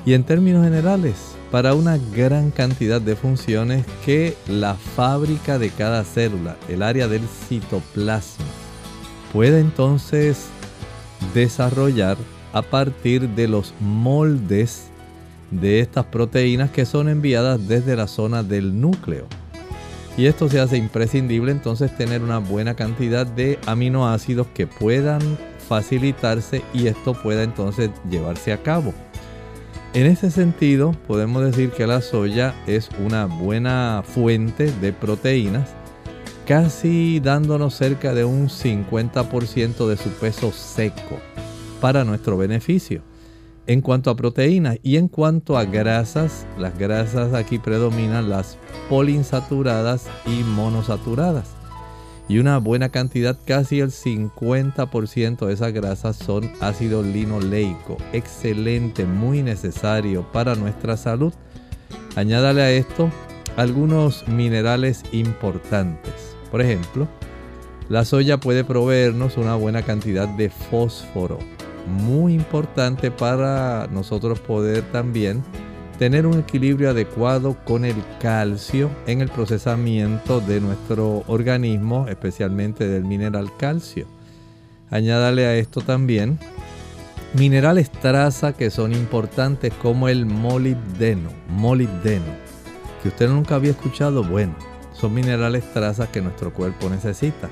[0.04, 6.02] y en términos generales para una gran cantidad de funciones que la fábrica de cada
[6.02, 8.46] célula, el área del citoplasma,
[9.34, 10.46] puede entonces
[11.34, 12.16] desarrollar
[12.54, 14.84] a partir de los moldes
[15.50, 19.26] de estas proteínas que son enviadas desde la zona del núcleo.
[20.16, 25.20] Y esto se hace imprescindible entonces tener una buena cantidad de aminoácidos que puedan
[25.68, 28.94] facilitarse y esto pueda entonces llevarse a cabo.
[29.94, 35.68] En ese sentido, podemos decir que la soya es una buena fuente de proteínas,
[36.46, 41.18] casi dándonos cerca de un 50% de su peso seco
[41.82, 43.02] para nuestro beneficio.
[43.66, 48.56] En cuanto a proteínas y en cuanto a grasas, las grasas aquí predominan las
[48.88, 51.61] poliinsaturadas y monosaturadas
[52.28, 59.42] y una buena cantidad, casi el 50% de esas grasas son ácido linoleico, excelente, muy
[59.42, 61.32] necesario para nuestra salud.
[62.16, 63.10] Añádale a esto
[63.56, 66.36] algunos minerales importantes.
[66.50, 67.08] Por ejemplo,
[67.88, 71.38] la soya puede proveernos una buena cantidad de fósforo,
[71.86, 75.42] muy importante para nosotros poder también
[76.02, 83.04] tener un equilibrio adecuado con el calcio en el procesamiento de nuestro organismo, especialmente del
[83.04, 84.08] mineral calcio.
[84.90, 86.40] Añádale a esto también
[87.34, 92.34] minerales traza que son importantes como el molibdeno, molibdeno,
[93.00, 94.56] que usted nunca había escuchado, bueno,
[94.92, 97.48] son minerales traza que nuestro cuerpo necesita.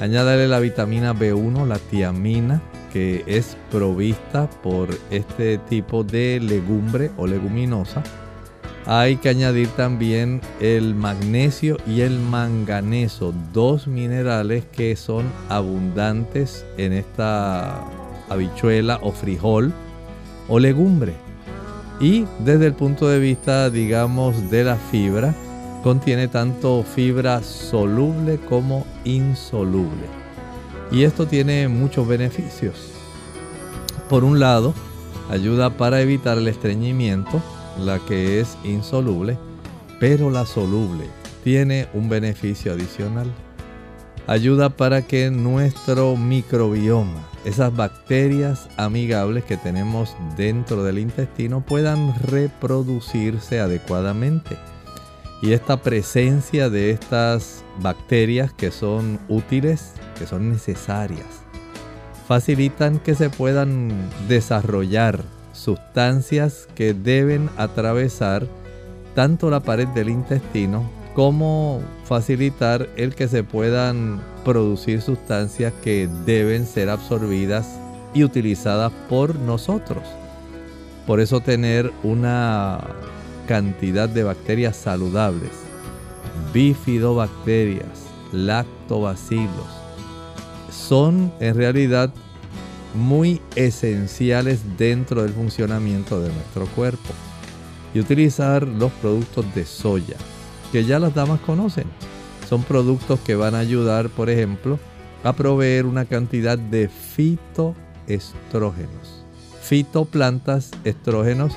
[0.00, 7.26] Añádale la vitamina B1, la tiamina, que es provista por este tipo de legumbre o
[7.26, 8.02] leguminosa.
[8.86, 16.94] Hay que añadir también el magnesio y el manganeso, dos minerales que son abundantes en
[16.94, 17.84] esta
[18.30, 19.70] habichuela o frijol
[20.48, 21.12] o legumbre.
[22.00, 25.34] Y desde el punto de vista, digamos, de la fibra,
[25.82, 30.06] contiene tanto fibra soluble como insoluble.
[30.92, 32.90] Y esto tiene muchos beneficios.
[34.08, 34.74] Por un lado,
[35.30, 37.40] ayuda para evitar el estreñimiento,
[37.78, 39.38] la que es insoluble,
[40.00, 41.04] pero la soluble
[41.44, 43.32] tiene un beneficio adicional.
[44.26, 53.60] Ayuda para que nuestro microbioma, esas bacterias amigables que tenemos dentro del intestino, puedan reproducirse
[53.60, 54.56] adecuadamente
[55.42, 61.26] y esta presencia de estas bacterias que son útiles, que son necesarias,
[62.28, 63.90] facilitan que se puedan
[64.28, 65.22] desarrollar
[65.52, 68.46] sustancias que deben atravesar
[69.14, 76.66] tanto la pared del intestino como facilitar el que se puedan producir sustancias que deben
[76.66, 77.66] ser absorbidas
[78.14, 80.02] y utilizadas por nosotros.
[81.06, 82.78] Por eso tener una
[83.50, 85.50] cantidad de bacterias saludables,
[86.54, 89.66] bifidobacterias, lactobacilos,
[90.70, 92.14] son en realidad
[92.94, 97.08] muy esenciales dentro del funcionamiento de nuestro cuerpo.
[97.92, 100.14] Y utilizar los productos de soya,
[100.70, 101.86] que ya las damas conocen.
[102.48, 104.78] Son productos que van a ayudar, por ejemplo,
[105.24, 109.24] a proveer una cantidad de fitoestrógenos.
[109.60, 111.52] Fitoplantas, estrógenos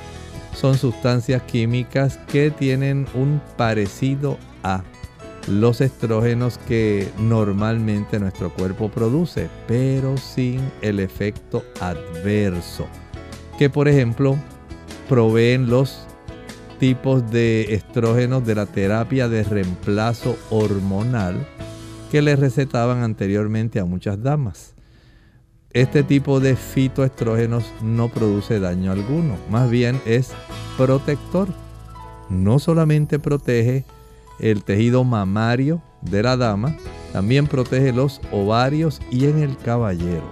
[0.55, 4.83] son sustancias químicas que tienen un parecido a
[5.47, 12.87] los estrógenos que normalmente nuestro cuerpo produce, pero sin el efecto adverso,
[13.57, 14.37] que por ejemplo
[15.09, 16.07] proveen los
[16.79, 21.45] tipos de estrógenos de la terapia de reemplazo hormonal
[22.11, 24.72] que le recetaban anteriormente a muchas damas.
[25.73, 30.31] Este tipo de fitoestrógenos no produce daño alguno, más bien es
[30.77, 31.47] protector.
[32.29, 33.83] No solamente protege
[34.39, 36.77] el tejido mamario de la dama,
[37.11, 40.31] también protege los ovarios y en el caballero.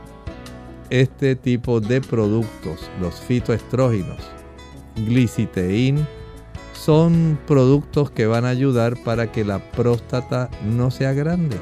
[0.92, 4.20] Este tipo de productos, los fitoestrógenos,
[4.96, 6.06] gliciteín,
[6.74, 11.58] son productos que van a ayudar para que la próstata no sea grande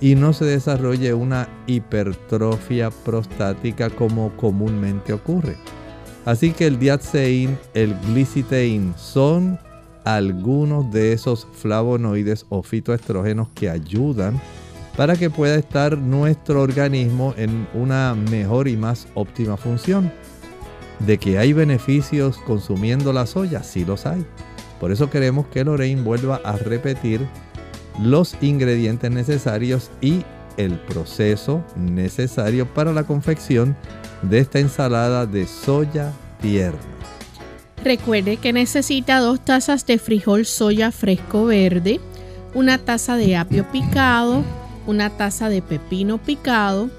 [0.00, 5.56] y no se desarrolle una hipertrofia prostática como comúnmente ocurre.
[6.24, 9.58] Así que el diatsein, el glicitein son
[10.04, 14.40] algunos de esos flavonoides o fitoestrógenos que ayudan
[14.96, 20.12] para que pueda estar nuestro organismo en una mejor y más óptima función.
[21.00, 24.24] De que hay beneficios consumiendo la soya, sí los hay.
[24.80, 27.26] Por eso queremos que Lorraine vuelva a repetir
[28.00, 30.22] los ingredientes necesarios y
[30.56, 33.76] el proceso necesario para la confección
[34.22, 36.80] de esta ensalada de soya tierna.
[37.84, 42.00] Recuerde que necesita dos tazas de frijol soya fresco verde,
[42.54, 44.42] una taza de apio picado,
[44.86, 46.90] una taza de pepino picado,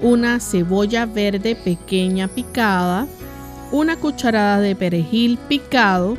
[0.00, 3.06] una cebolla verde pequeña picada,
[3.70, 6.16] una cucharada de perejil picado,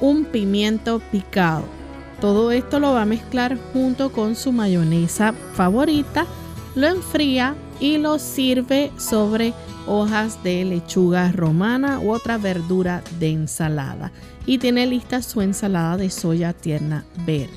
[0.00, 1.77] un pimiento picado
[2.20, 6.26] todo esto lo va a mezclar junto con su mayonesa favorita,
[6.74, 9.54] lo enfría y lo sirve sobre
[9.86, 14.12] hojas de lechuga romana u otra verdura de ensalada.
[14.46, 17.52] Y tiene lista su ensalada de soya tierna verde.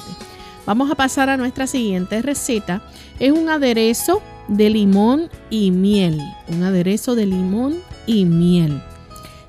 [0.66, 2.82] Vamos a pasar a nuestra siguiente receta.
[3.20, 6.20] Es un aderezo de limón y miel.
[6.48, 8.82] Un aderezo de limón y miel.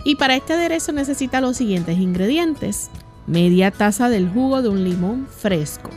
[0.04, 2.90] Y para este aderezo necesita los siguientes ingredientes
[3.26, 5.90] media taza del jugo de un limón fresco,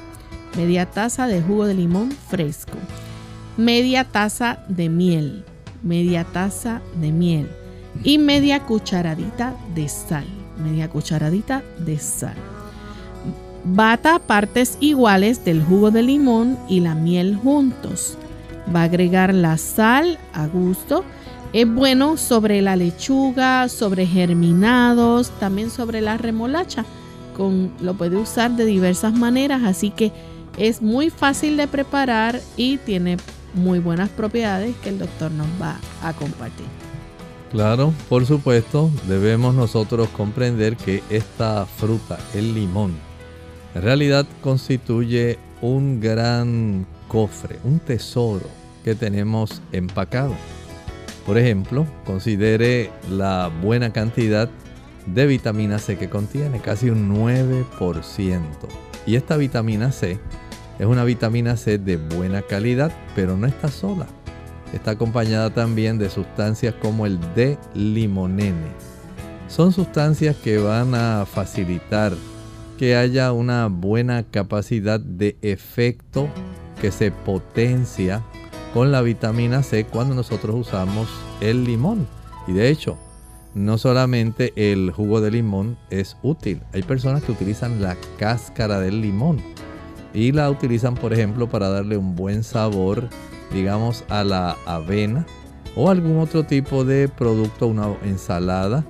[0.55, 2.78] media taza de jugo de limón fresco,
[3.57, 5.43] media taza de miel,
[5.82, 7.49] media taza de miel
[8.03, 10.26] y media cucharadita de sal,
[10.63, 12.36] media cucharadita de sal.
[13.63, 18.15] Bata partes iguales del jugo de limón y la miel juntos.
[18.73, 21.03] Va a agregar la sal a gusto.
[21.51, 26.86] Es bueno sobre la lechuga, sobre germinados, también sobre la remolacha
[27.38, 30.12] lo puede usar de diversas maneras, así que
[30.58, 33.18] es muy fácil de preparar y tiene
[33.54, 36.66] muy buenas propiedades que el doctor nos va a compartir.
[37.52, 42.94] Claro, por supuesto, debemos nosotros comprender que esta fruta, el limón,
[43.74, 48.48] en realidad constituye un gran cofre, un tesoro
[48.84, 50.36] que tenemos empacado.
[51.26, 54.50] Por ejemplo, considere la buena cantidad
[55.06, 58.41] de vitamina C que contiene, casi un 9%.
[59.06, 60.20] Y esta vitamina C
[60.80, 64.08] es una vitamina C de buena calidad, pero no está sola.
[64.74, 68.68] Está acompañada también de sustancias como el D-limonene.
[69.47, 72.14] Son sustancias que van a facilitar
[72.78, 76.28] que haya una buena capacidad de efecto
[76.82, 78.22] que se potencia
[78.74, 81.08] con la vitamina C cuando nosotros usamos
[81.39, 82.08] el limón.
[82.47, 82.97] Y de hecho,
[83.56, 89.01] no solamente el jugo de limón es útil, hay personas que utilizan la cáscara del
[89.01, 89.41] limón
[90.14, 93.10] y la utilizan, por ejemplo, para darle un buen sabor,
[93.51, 95.26] digamos, a la avena
[95.76, 98.86] o algún otro tipo de producto, una ensalada.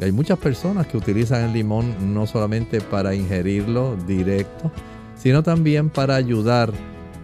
[0.00, 4.70] hay muchas personas que utilizan el limón no solamente para ingerirlo directo,
[5.16, 6.72] sino también para ayudar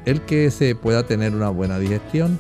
[0.06, 2.38] el que se pueda tener una buena digestión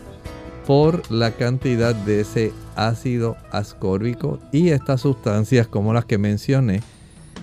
[0.66, 6.80] por la cantidad de ese ácido ascórbico y estas sustancias como las que mencioné,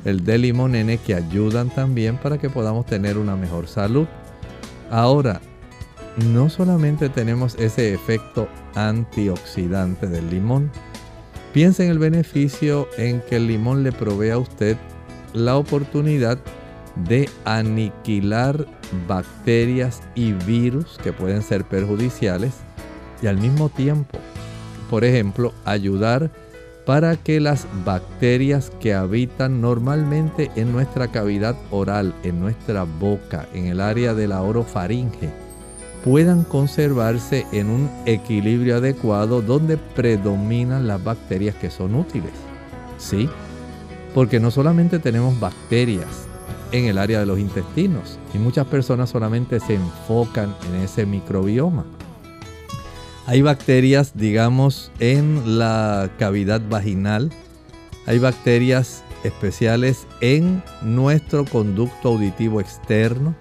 [0.04, 4.08] el de limonene que ayudan también para que podamos tener una mejor salud.
[4.90, 5.42] Ahora,
[6.32, 10.72] no solamente tenemos ese efecto antioxidante del limón,
[11.54, 14.78] piensa en el beneficio en que el limón le provee a usted
[15.34, 16.40] la oportunidad
[17.08, 18.66] de aniquilar
[19.08, 22.54] bacterias y virus que pueden ser perjudiciales
[23.22, 24.18] y al mismo tiempo,
[24.90, 26.32] por ejemplo, ayudar
[26.86, 33.66] para que las bacterias que habitan normalmente en nuestra cavidad oral, en nuestra boca, en
[33.66, 35.30] el área de la orofaringe,
[36.06, 42.32] puedan conservarse en un equilibrio adecuado donde predominan las bacterias que son útiles.
[42.98, 43.30] ¿Sí?
[44.14, 46.28] Porque no solamente tenemos bacterias,
[46.72, 51.86] en el área de los intestinos y muchas personas solamente se enfocan en ese microbioma.
[53.30, 57.30] Hay bacterias, digamos, en la cavidad vaginal,
[58.05, 63.36] hay bacterias especiales en nuestro conducto auditivo externo,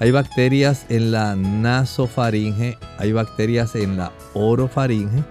[0.00, 5.22] hay bacterias en la nasofaringe, hay bacterias en la orofaringe.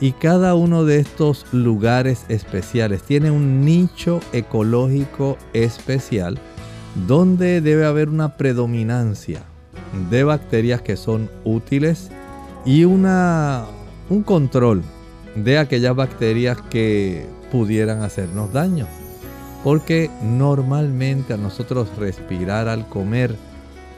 [0.00, 6.40] Y cada uno de estos lugares especiales tiene un nicho ecológico especial
[7.06, 9.42] donde debe haber una predominancia
[10.10, 12.10] de bacterias que son útiles
[12.68, 13.64] y una,
[14.10, 14.82] un control
[15.34, 18.86] de aquellas bacterias que pudieran hacernos daño.
[19.64, 23.34] Porque normalmente a nosotros respirar al comer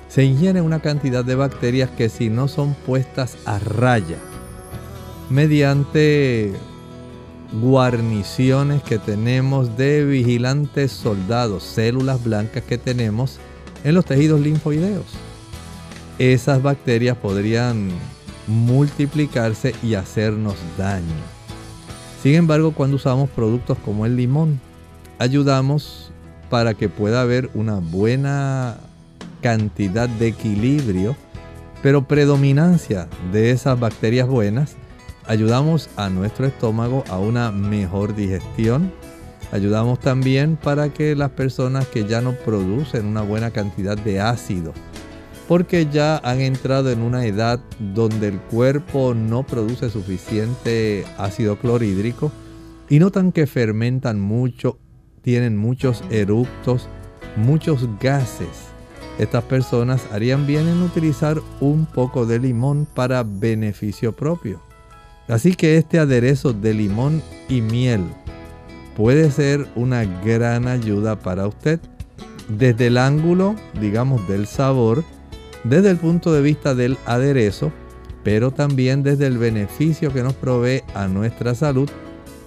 [0.08, 4.18] se ingiere una cantidad de bacterias que si no son puestas a raya
[5.30, 6.52] mediante
[7.60, 13.40] guarniciones que tenemos de vigilantes soldados, células blancas que tenemos
[13.82, 15.06] en los tejidos linfoideos.
[16.20, 17.90] Esas bacterias podrían
[18.50, 21.06] multiplicarse y hacernos daño.
[22.22, 24.60] Sin embargo, cuando usamos productos como el limón,
[25.18, 26.12] ayudamos
[26.50, 28.76] para que pueda haber una buena
[29.40, 31.16] cantidad de equilibrio,
[31.82, 34.76] pero predominancia de esas bacterias buenas
[35.26, 38.92] ayudamos a nuestro estómago a una mejor digestión.
[39.52, 44.72] Ayudamos también para que las personas que ya no producen una buena cantidad de ácido,
[45.50, 52.30] porque ya han entrado en una edad donde el cuerpo no produce suficiente ácido clorhídrico
[52.88, 54.78] y notan que fermentan mucho,
[55.22, 56.88] tienen muchos eructos,
[57.34, 58.68] muchos gases.
[59.18, 64.62] Estas personas harían bien en utilizar un poco de limón para beneficio propio.
[65.26, 68.04] Así que este aderezo de limón y miel
[68.96, 71.80] puede ser una gran ayuda para usted
[72.48, 75.02] desde el ángulo, digamos, del sabor,
[75.64, 77.72] desde el punto de vista del aderezo,
[78.22, 81.88] pero también desde el beneficio que nos provee a nuestra salud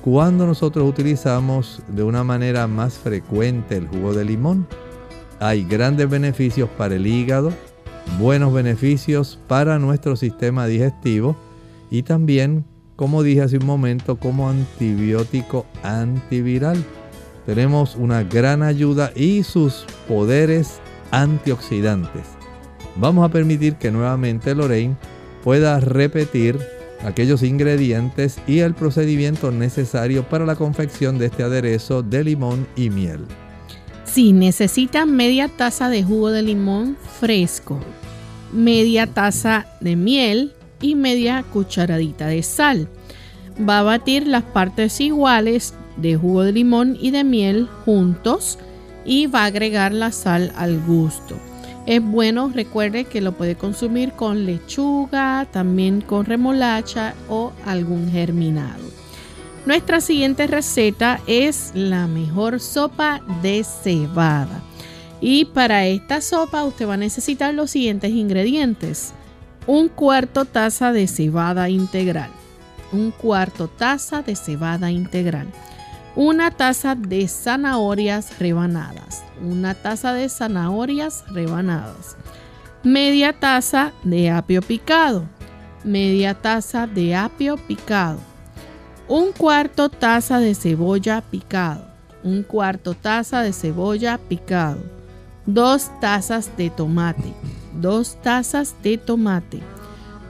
[0.04, 4.68] cuando nosotros utilizamos de una manera más frecuente el jugo de limón.
[5.40, 7.52] Hay grandes beneficios para el hígado,
[8.20, 11.36] buenos beneficios para nuestro sistema digestivo
[11.90, 16.84] y también como dije hace un momento, como antibiótico antiviral.
[17.46, 20.80] Tenemos una gran ayuda y sus poderes
[21.12, 22.43] antioxidantes.
[22.96, 24.96] Vamos a permitir que nuevamente Lorraine
[25.44, 26.60] pueda repetir
[27.04, 32.90] aquellos ingredientes y el procedimiento necesario para la confección de este aderezo de limón y
[32.90, 33.26] miel.
[34.06, 37.80] Si necesitan media taza de jugo de limón fresco,
[38.52, 42.88] media taza de miel, y media cucharadita de sal.
[43.58, 48.60] Va a batir las partes iguales de jugo de limón y de miel juntos
[49.06, 51.36] y va a agregar la sal al gusto.
[51.86, 58.84] Es bueno, recuerde que lo puede consumir con lechuga, también con remolacha o algún germinado.
[59.66, 64.62] Nuestra siguiente receta es la mejor sopa de cebada.
[65.20, 69.14] Y para esta sopa usted va a necesitar los siguientes ingredientes.
[69.68, 72.30] Un cuarto taza de cebada integral.
[72.92, 75.48] Un cuarto taza de cebada integral.
[76.16, 79.24] Una taza de zanahorias rebanadas.
[79.42, 82.16] Una taza de zanahorias rebanadas.
[82.84, 85.26] Media taza de apio picado.
[85.84, 88.20] Media taza de apio picado.
[89.08, 91.86] Un cuarto taza de cebolla picado.
[92.24, 94.80] Un cuarto taza de cebolla picado
[95.46, 97.34] 2 tazas de tomate,
[97.74, 99.60] 2 tazas de tomate,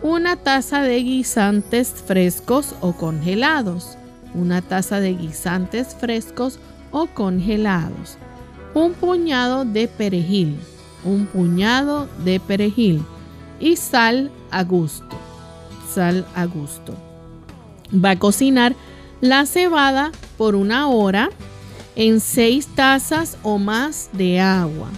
[0.01, 3.95] una taza de guisantes frescos o congelados,
[4.33, 6.59] una taza de guisantes frescos
[6.91, 8.17] o congelados,
[8.73, 10.57] un puñado de perejil,
[11.03, 13.03] un puñado de perejil
[13.59, 15.15] y sal a gusto,
[15.93, 16.93] sal a gusto.
[17.93, 18.75] Va a cocinar
[19.21, 21.29] la cebada por una hora
[21.95, 24.89] en 6 tazas o más de agua.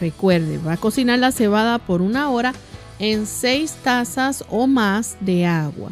[0.00, 2.52] Recuerde, va a cocinar la cebada por una hora
[2.98, 5.90] en 6 tazas o más de agua.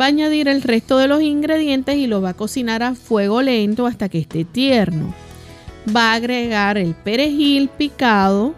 [0.00, 3.42] Va a añadir el resto de los ingredientes y lo va a cocinar a fuego
[3.42, 5.12] lento hasta que esté tierno.
[5.94, 8.54] Va a agregar el perejil picado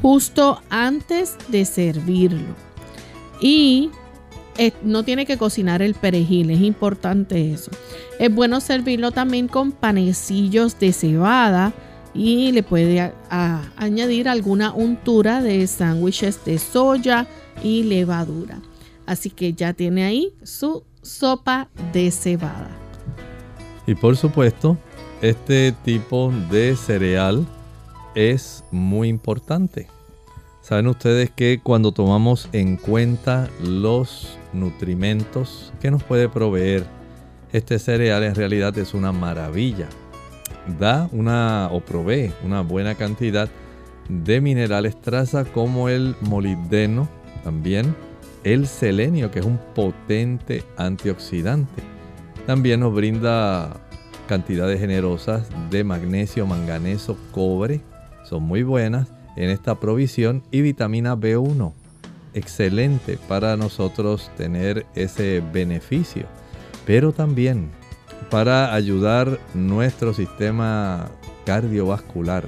[0.00, 2.54] justo antes de servirlo.
[3.40, 3.90] Y
[4.56, 7.70] eh, no tiene que cocinar el perejil, es importante eso.
[8.18, 11.72] Es bueno servirlo también con panecillos de cebada
[12.12, 13.12] y le puede
[13.76, 17.26] añadir alguna untura de sándwiches de soya
[17.62, 18.60] y levadura.
[19.10, 22.70] Así que ya tiene ahí su sopa de cebada.
[23.84, 24.78] Y por supuesto,
[25.20, 27.44] este tipo de cereal
[28.14, 29.88] es muy importante.
[30.62, 36.86] Saben ustedes que cuando tomamos en cuenta los nutrimentos que nos puede proveer
[37.52, 39.88] este cereal en realidad es una maravilla
[40.78, 43.48] da una o provee una buena cantidad
[44.08, 47.08] de minerales traza como el molibdeno,
[47.42, 47.96] también
[48.44, 51.82] el selenio, que es un potente antioxidante.
[52.46, 53.76] También nos brinda
[54.26, 57.80] cantidades generosas de magnesio, manganeso, cobre,
[58.24, 61.72] son muy buenas en esta provisión y vitamina B1,
[62.34, 66.26] excelente para nosotros tener ese beneficio.
[66.86, 67.70] Pero también
[68.30, 71.10] para ayudar nuestro sistema
[71.44, 72.44] cardiovascular.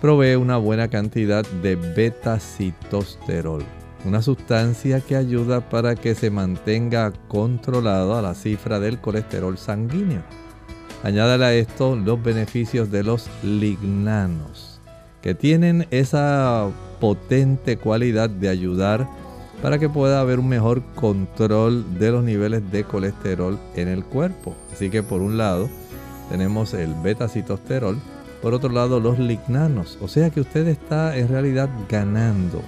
[0.00, 3.64] Provee una buena cantidad de beta-citosterol,
[4.04, 10.22] una sustancia que ayuda para que se mantenga controlada la cifra del colesterol sanguíneo.
[11.02, 14.80] Añádale a esto los beneficios de los lignanos,
[15.22, 16.68] que tienen esa
[17.00, 19.08] potente cualidad de ayudar
[19.62, 24.54] para que pueda haber un mejor control de los niveles de colesterol en el cuerpo.
[24.72, 25.68] Así que por un lado
[26.30, 27.98] tenemos el beta-citosterol,
[28.40, 29.98] por otro lado los lignanos.
[30.00, 32.62] O sea que usted está en realidad ganando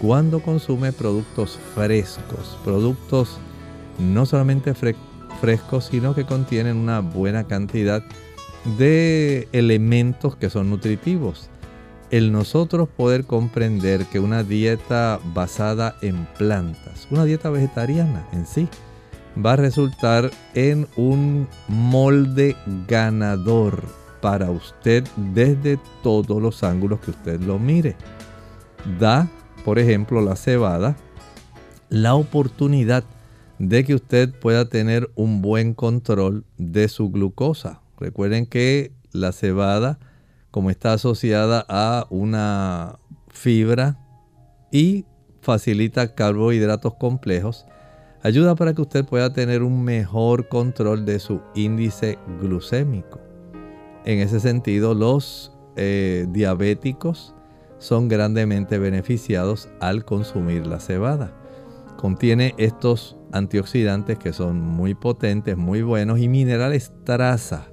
[0.00, 3.38] cuando consume productos frescos, productos
[3.98, 4.74] no solamente
[5.40, 8.02] frescos, sino que contienen una buena cantidad
[8.78, 11.50] de elementos que son nutritivos
[12.10, 18.68] el nosotros poder comprender que una dieta basada en plantas, una dieta vegetariana en sí,
[19.44, 23.82] va a resultar en un molde ganador
[24.20, 27.94] para usted desde todos los ángulos que usted lo mire.
[28.98, 29.28] Da,
[29.68, 30.96] por ejemplo, la cebada,
[31.90, 33.04] la oportunidad
[33.58, 37.82] de que usted pueda tener un buen control de su glucosa.
[37.98, 39.98] Recuerden que la cebada
[40.50, 42.98] como está asociada a una
[43.28, 43.98] fibra
[44.72, 45.04] y
[45.42, 47.66] facilita carbohidratos complejos,
[48.22, 53.20] ayuda para que usted pueda tener un mejor control de su índice glucémico.
[54.06, 57.34] En ese sentido, los eh, diabéticos
[57.78, 61.32] son grandemente beneficiados al consumir la cebada.
[61.96, 67.68] Contiene estos antioxidantes que son muy potentes, muy buenos y minerales traza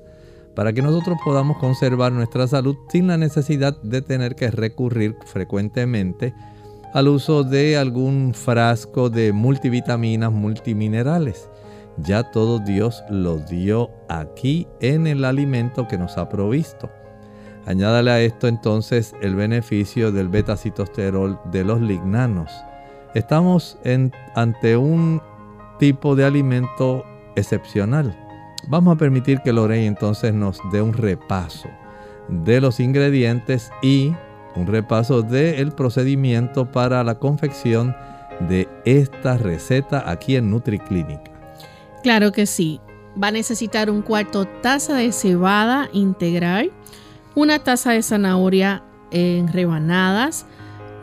[0.56, 6.34] para que nosotros podamos conservar nuestra salud sin la necesidad de tener que recurrir frecuentemente
[6.94, 11.50] al uso de algún frasco de multivitaminas, multiminerales.
[11.98, 16.90] Ya todo Dios lo dio aquí en el alimento que nos ha provisto.
[17.66, 22.52] Añádale a esto entonces el beneficio del beta-citosterol de los lignanos.
[23.16, 23.78] estamos
[24.36, 25.22] ante un
[25.80, 27.06] tipo de alimento
[27.36, 28.16] excepcional.
[28.68, 31.70] Vamos a permitir que Lorey entonces nos dé un repaso
[32.28, 34.14] de los ingredientes y
[34.56, 37.96] un repaso del procedimiento para la confección
[38.48, 41.32] de esta receta aquí en NutriClinic.
[42.04, 42.80] Claro que sí.
[43.22, 46.72] Va a necesitar un cuarto taza de cebada integral,
[47.36, 50.46] una taza de zanahoria en rebanadas,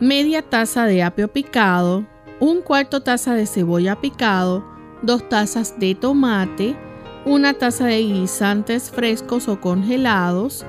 [0.00, 2.06] media taza de apio picado,
[2.40, 4.64] un cuarto taza de cebolla picado,
[5.02, 6.76] dos tazas de tomate,
[7.24, 10.64] una taza de guisantes frescos o congelados,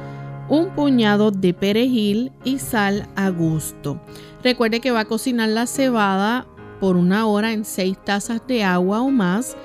[0.49, 3.99] un puñado de perejil y sal a gusto.
[4.43, 6.45] Recuerde que va a cocinar la cebada
[6.79, 9.55] por una hora en 6 tazas de agua o más.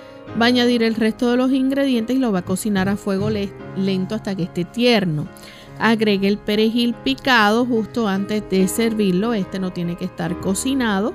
[0.40, 3.28] Va a añadir el resto de los ingredientes y lo va a cocinar a fuego
[3.28, 5.26] lento hasta que esté tierno.
[5.78, 9.34] Agregue el perejil picado justo antes de servirlo.
[9.34, 11.14] Este no tiene que estar cocinado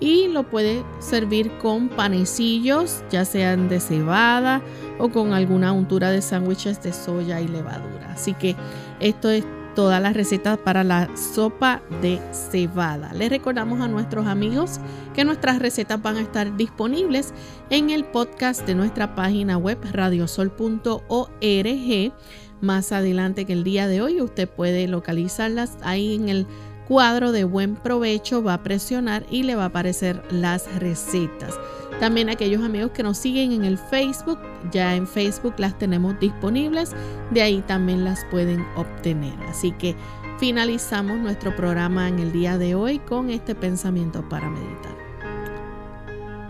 [0.00, 4.62] y lo puede servir con panecillos, ya sean de cebada
[4.98, 8.12] o con alguna untura de sándwiches de soya y levadura.
[8.12, 8.56] Así que
[8.98, 9.44] esto es
[9.74, 13.12] todas las recetas para la sopa de cebada.
[13.12, 14.80] Les recordamos a nuestros amigos
[15.14, 17.32] que nuestras recetas van a estar disponibles
[17.68, 22.12] en el podcast de nuestra página web radiosol.org.
[22.60, 26.46] Más adelante que el día de hoy usted puede localizarlas ahí en el
[26.86, 31.58] cuadro de buen provecho va a presionar y le va a aparecer las recetas.
[32.00, 34.38] También aquellos amigos que nos siguen en el Facebook,
[34.72, 36.92] ya en Facebook las tenemos disponibles,
[37.30, 39.34] de ahí también las pueden obtener.
[39.48, 39.94] Así que
[40.38, 44.96] finalizamos nuestro programa en el día de hoy con este pensamiento para meditar.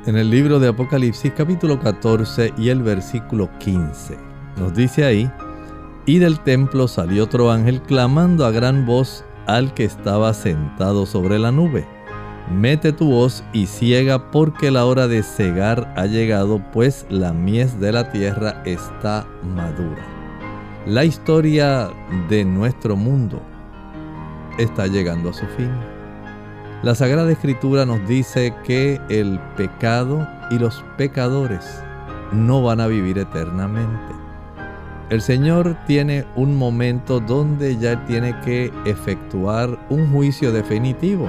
[0.06, 4.16] En el libro de Apocalipsis capítulo 14 y el versículo 15
[4.56, 5.30] nos dice ahí,
[6.10, 11.38] y del templo salió otro ángel clamando a gran voz al que estaba sentado sobre
[11.38, 11.86] la nube.
[12.50, 17.78] Mete tu voz y ciega porque la hora de cegar ha llegado, pues la mies
[17.78, 20.04] de la tierra está madura.
[20.84, 21.90] La historia
[22.28, 23.40] de nuestro mundo
[24.58, 25.70] está llegando a su fin.
[26.82, 31.64] La Sagrada Escritura nos dice que el pecado y los pecadores
[32.32, 34.19] no van a vivir eternamente.
[35.10, 41.28] El Señor tiene un momento donde ya tiene que efectuar un juicio definitivo.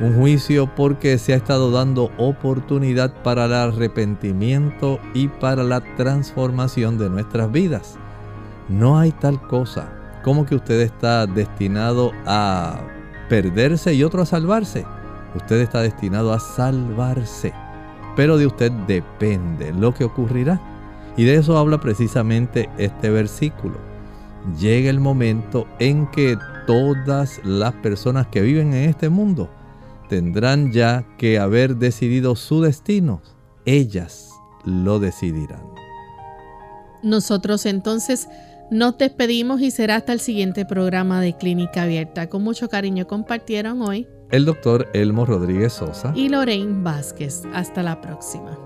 [0.00, 6.96] Un juicio porque se ha estado dando oportunidad para el arrepentimiento y para la transformación
[6.96, 7.98] de nuestras vidas.
[8.68, 12.78] No hay tal cosa como que usted está destinado a
[13.28, 14.84] perderse y otro a salvarse.
[15.34, 17.52] Usted está destinado a salvarse.
[18.14, 20.60] Pero de usted depende lo que ocurrirá.
[21.16, 23.78] Y de eso habla precisamente este versículo.
[24.60, 29.50] Llega el momento en que todas las personas que viven en este mundo
[30.08, 33.22] tendrán ya que haber decidido su destino.
[33.64, 34.30] Ellas
[34.64, 35.62] lo decidirán.
[37.02, 38.28] Nosotros entonces
[38.70, 42.28] nos despedimos y será hasta el siguiente programa de Clínica Abierta.
[42.28, 47.42] Con mucho cariño compartieron hoy el doctor Elmo Rodríguez Sosa y Lorraine Vázquez.
[47.52, 48.65] Hasta la próxima.